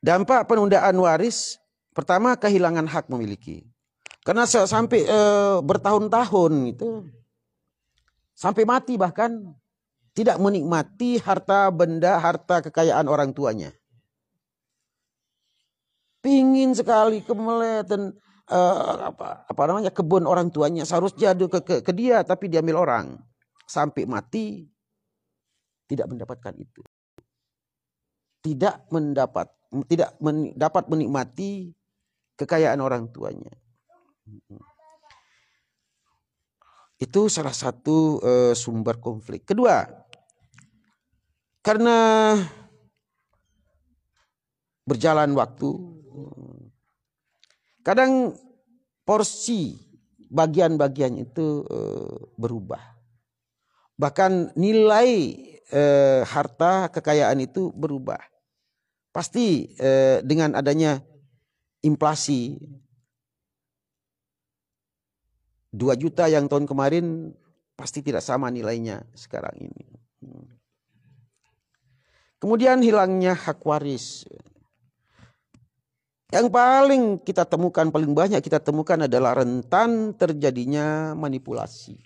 Dampak 0.00 0.46
penundaan 0.48 0.96
waris 0.96 1.58
pertama 1.92 2.38
kehilangan 2.38 2.86
hak 2.88 3.10
memiliki. 3.12 3.66
Karena 4.26 4.42
sampai 4.42 5.06
e, 5.06 5.20
bertahun-tahun 5.62 6.52
itu 6.74 7.06
sampai 8.34 8.66
mati 8.66 8.98
bahkan 8.98 9.54
tidak 10.18 10.42
menikmati 10.42 11.22
harta 11.22 11.70
benda, 11.70 12.18
harta 12.18 12.58
kekayaan 12.58 13.06
orang 13.06 13.30
tuanya. 13.30 13.70
Pingin 16.18 16.74
sekali 16.74 17.22
kemeletan 17.22 18.18
uh, 18.50 19.14
apa, 19.14 19.46
apa 19.46 19.62
namanya 19.68 19.94
kebun 19.94 20.26
orang 20.26 20.50
tuanya. 20.50 20.82
Seharusnya 20.82 21.30
jatuh 21.30 21.46
ke, 21.46 21.60
ke, 21.62 21.74
ke 21.86 21.92
dia 21.94 22.24
tapi 22.26 22.50
diambil 22.50 22.82
orang. 22.82 23.06
Sampai 23.68 24.10
mati 24.10 24.66
tidak 25.86 26.10
mendapatkan 26.10 26.56
itu. 26.58 26.82
Tidak 28.42 28.90
mendapat 28.90 29.46
tidak 29.86 30.18
men, 30.18 30.50
dapat 30.58 30.90
menikmati 30.90 31.70
kekayaan 32.40 32.82
orang 32.82 33.06
tuanya 33.12 33.54
itu 36.96 37.22
salah 37.28 37.52
satu 37.52 38.18
uh, 38.24 38.54
sumber 38.56 38.96
konflik 38.98 39.44
kedua 39.44 39.84
karena 41.60 42.32
berjalan 44.86 45.34
waktu 45.34 45.96
Kadang 47.86 48.34
porsi 49.06 49.78
bagian-bagian 50.26 51.22
itu 51.22 51.62
uh, 51.70 52.18
berubah. 52.34 52.82
Bahkan 53.94 54.58
nilai 54.58 55.38
uh, 55.70 56.26
harta 56.26 56.90
kekayaan 56.90 57.46
itu 57.46 57.70
berubah. 57.70 58.18
Pasti 59.14 59.72
dengan 60.28 60.52
adanya 60.52 61.00
inflasi 61.80 62.60
2 65.74 66.02
juta 66.02 66.30
yang 66.30 66.46
tahun 66.46 66.68
kemarin 66.68 67.34
pasti 67.76 68.00
tidak 68.00 68.24
sama 68.24 68.48
nilainya 68.48 69.04
sekarang 69.12 69.56
ini. 69.60 69.84
Kemudian 72.36 72.84
hilangnya 72.84 73.32
hak 73.32 73.64
waris. 73.64 74.28
Yang 76.30 76.46
paling 76.50 77.02
kita 77.22 77.46
temukan, 77.46 77.88
paling 77.88 78.12
banyak 78.12 78.42
kita 78.42 78.58
temukan 78.58 79.06
adalah 79.06 79.40
rentan 79.40 80.12
terjadinya 80.18 81.14
manipulasi. 81.14 81.96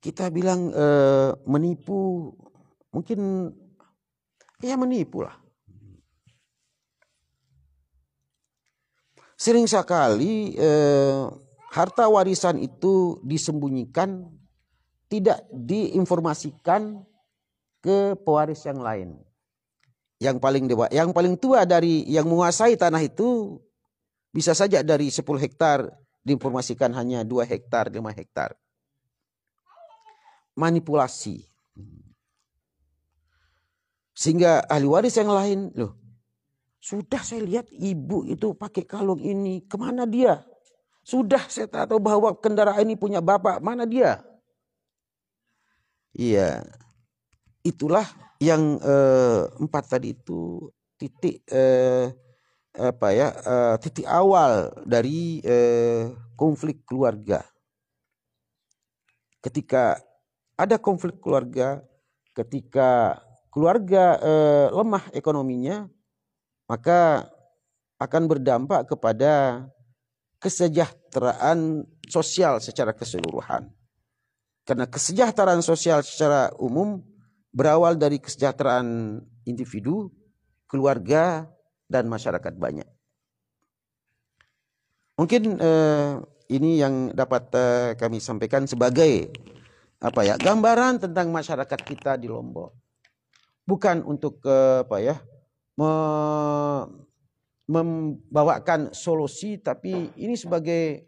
Kita 0.00 0.30
bilang 0.30 0.70
e, 0.70 0.86
menipu, 1.50 2.30
mungkin 2.94 3.50
ya 4.62 4.78
menipu 4.78 5.26
lah. 5.26 5.45
Sering 9.46 9.70
sekali 9.70 10.58
e, 10.58 10.70
harta 11.70 12.10
warisan 12.10 12.58
itu 12.58 13.22
disembunyikan 13.22 14.26
tidak 15.06 15.46
diinformasikan 15.54 16.98
ke 17.78 18.18
pewaris 18.26 18.66
yang 18.66 18.82
lain. 18.82 19.08
Yang 20.18 20.42
paling 20.42 20.66
dewa, 20.66 20.90
yang 20.90 21.14
paling 21.14 21.38
tua 21.38 21.62
dari 21.62 22.02
yang 22.10 22.26
menguasai 22.26 22.74
tanah 22.74 22.98
itu 23.06 23.62
bisa 24.34 24.50
saja 24.50 24.82
dari 24.82 25.14
10 25.14 25.22
hektar 25.22 25.94
diinformasikan 26.26 26.90
hanya 26.98 27.22
2 27.22 27.46
hektar, 27.46 27.86
5 27.86 28.02
hektar. 28.18 28.58
Manipulasi. 30.58 31.46
Sehingga 34.10 34.66
ahli 34.66 34.90
waris 34.90 35.14
yang 35.14 35.30
lain, 35.30 35.70
loh, 35.78 35.94
sudah 36.86 37.18
saya 37.18 37.42
lihat 37.42 37.66
ibu 37.74 38.22
itu 38.30 38.54
pakai 38.54 38.86
kalung 38.86 39.18
ini, 39.18 39.66
ke 39.66 39.74
mana 39.74 40.06
dia? 40.06 40.46
Sudah 41.02 41.42
saya 41.50 41.66
tahu 41.66 41.98
bahwa 41.98 42.30
kendaraan 42.38 42.86
ini 42.86 42.94
punya 42.94 43.18
bapak, 43.18 43.58
mana 43.58 43.82
dia? 43.82 44.22
Iya. 46.14 46.62
Itulah 47.66 48.06
yang 48.38 48.78
eh, 48.78 49.42
empat 49.58 49.98
tadi 49.98 50.14
itu 50.14 50.70
titik 50.94 51.42
eh, 51.50 52.14
apa 52.78 53.08
ya 53.10 53.34
eh, 53.34 53.74
titik 53.82 54.06
awal 54.06 54.70
dari 54.86 55.42
eh, 55.42 56.14
konflik 56.38 56.86
keluarga. 56.86 57.42
Ketika 59.42 59.98
ada 60.54 60.78
konflik 60.78 61.18
keluarga, 61.18 61.82
ketika 62.30 63.18
keluarga 63.50 64.22
eh, 64.22 64.66
lemah 64.70 65.10
ekonominya, 65.10 65.90
maka 66.66 67.30
akan 67.96 68.22
berdampak 68.28 68.92
kepada 68.92 69.64
kesejahteraan 70.42 71.88
sosial 72.06 72.60
secara 72.60 72.92
keseluruhan. 72.92 73.72
Karena 74.66 74.84
kesejahteraan 74.84 75.62
sosial 75.62 76.02
secara 76.02 76.50
umum 76.58 77.00
berawal 77.54 77.96
dari 77.96 78.18
kesejahteraan 78.20 79.18
individu, 79.46 80.10
keluarga, 80.66 81.46
dan 81.86 82.10
masyarakat 82.10 82.52
banyak. 82.58 82.88
Mungkin 85.16 85.56
eh, 85.56 86.12
ini 86.52 86.82
yang 86.82 87.14
dapat 87.14 87.48
eh, 87.56 87.90
kami 87.96 88.20
sampaikan 88.20 88.68
sebagai 88.68 89.32
apa 89.96 90.20
ya 90.28 90.36
gambaran 90.36 91.00
tentang 91.00 91.32
masyarakat 91.32 91.80
kita 91.80 92.20
di 92.20 92.28
Lombok. 92.28 92.74
Bukan 93.64 94.04
untuk 94.04 94.44
eh, 94.44 94.84
apa 94.84 94.98
ya 95.00 95.16
me, 95.76 95.90
membawakan 97.66 98.94
solusi, 98.94 99.58
tapi 99.58 100.10
ini 100.16 100.38
sebagai 100.38 101.04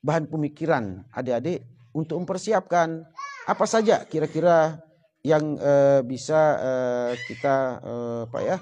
bahan 0.00 0.30
pemikiran 0.30 1.04
adik-adik 1.12 1.66
untuk 1.92 2.22
mempersiapkan 2.22 3.04
apa 3.44 3.64
saja 3.66 4.06
kira-kira 4.06 4.78
yang 5.20 5.58
uh, 5.60 6.00
bisa 6.06 6.40
uh, 6.56 7.12
kita 7.28 7.56
uh, 7.82 8.20
apa 8.30 8.38
ya 8.40 8.56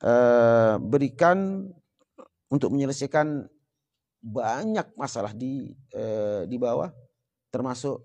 uh, 0.00 0.74
berikan 0.80 1.68
untuk 2.48 2.72
menyelesaikan 2.72 3.44
banyak 4.22 4.86
masalah 4.96 5.34
di 5.34 5.74
uh, 5.92 6.46
di 6.48 6.56
bawah 6.56 6.88
termasuk 7.50 8.00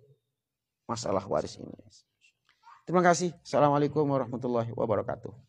masalah 0.89 1.23
waris 1.29 1.59
ini. 1.61 1.71
Terima 2.87 3.03
kasih. 3.03 3.35
Assalamualaikum 3.43 4.07
warahmatullahi 4.07 4.71
wabarakatuh. 4.71 5.46